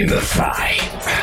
in 0.00 0.06
the 0.06 0.20
thigh. 0.20 1.15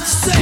not 0.00 0.08
say 0.08 0.39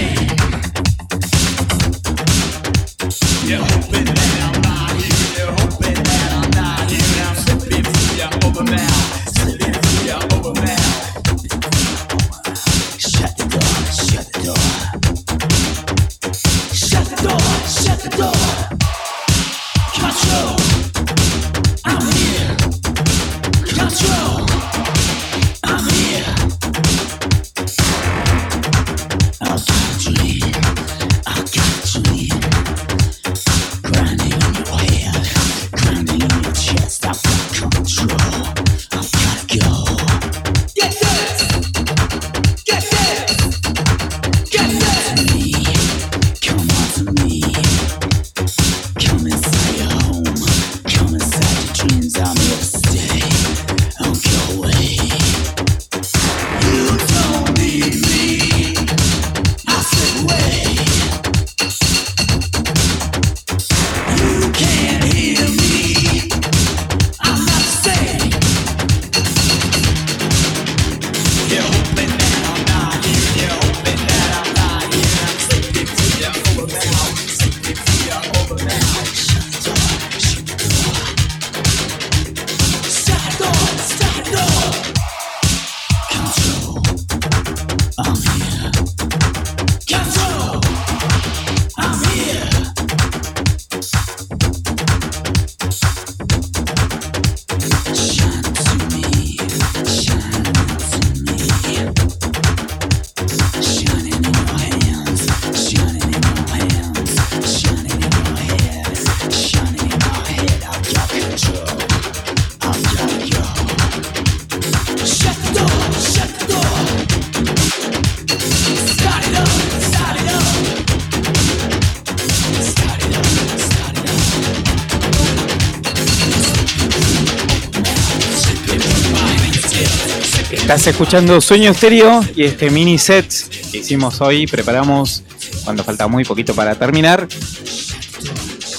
Estás 130.68 130.86
escuchando 130.88 131.40
Sueño 131.40 131.70
Estéreo 131.70 132.20
y 132.36 132.44
este 132.44 132.68
mini 132.68 132.98
set 132.98 133.26
que 133.72 133.78
hicimos 133.78 134.20
hoy, 134.20 134.46
preparamos 134.46 135.22
cuando 135.64 135.82
falta 135.82 136.08
muy 136.08 136.26
poquito 136.26 136.54
para 136.54 136.74
terminar. 136.74 137.26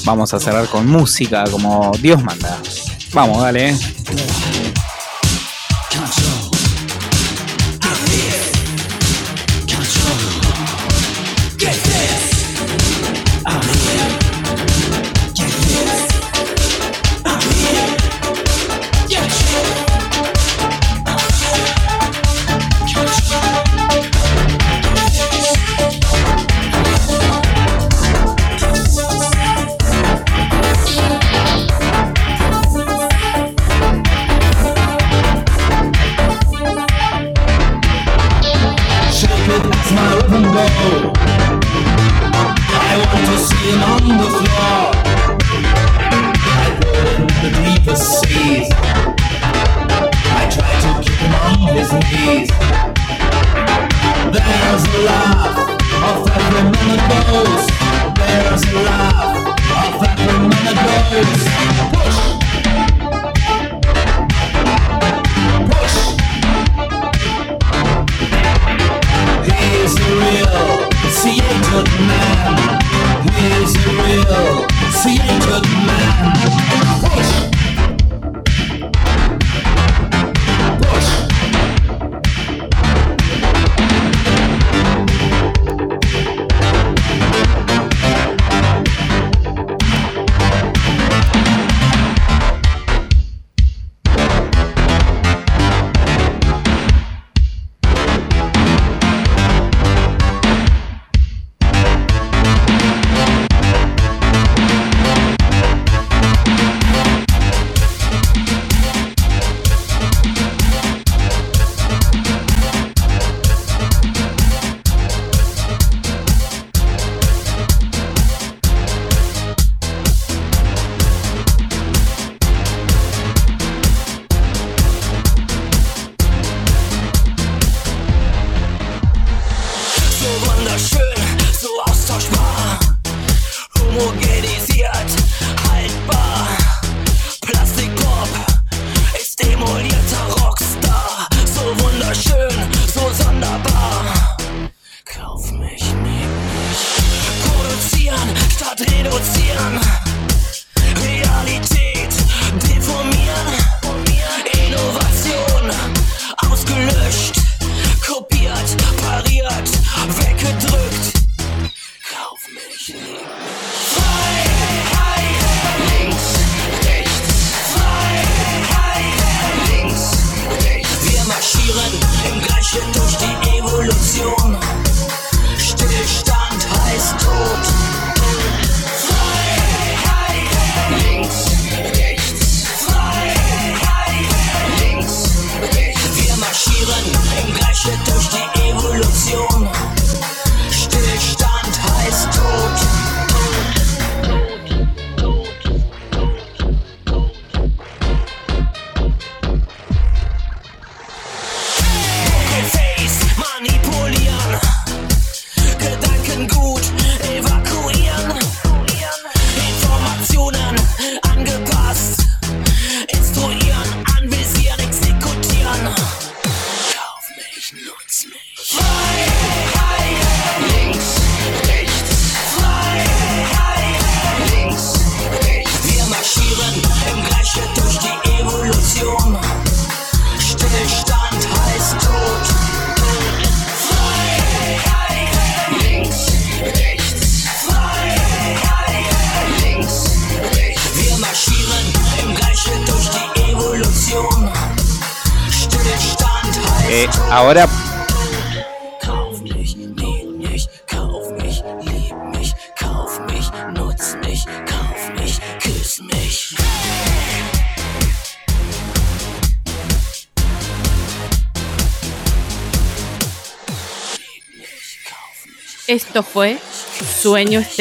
Vamos 0.06 0.32
a 0.36 0.40
cerrar 0.40 0.68
con 0.68 0.86
música 0.86 1.46
como 1.46 1.92
Dios 2.00 2.24
manda. 2.24 2.62
Vamos, 3.12 3.42
dale. 3.42 3.70
Eh. 3.70 3.76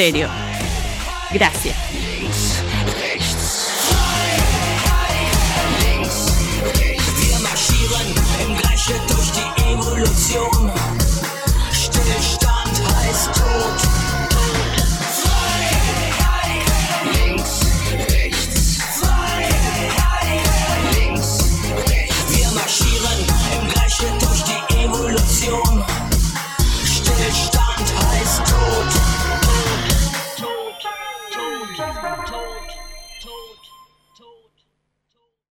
Sueño 0.08 0.57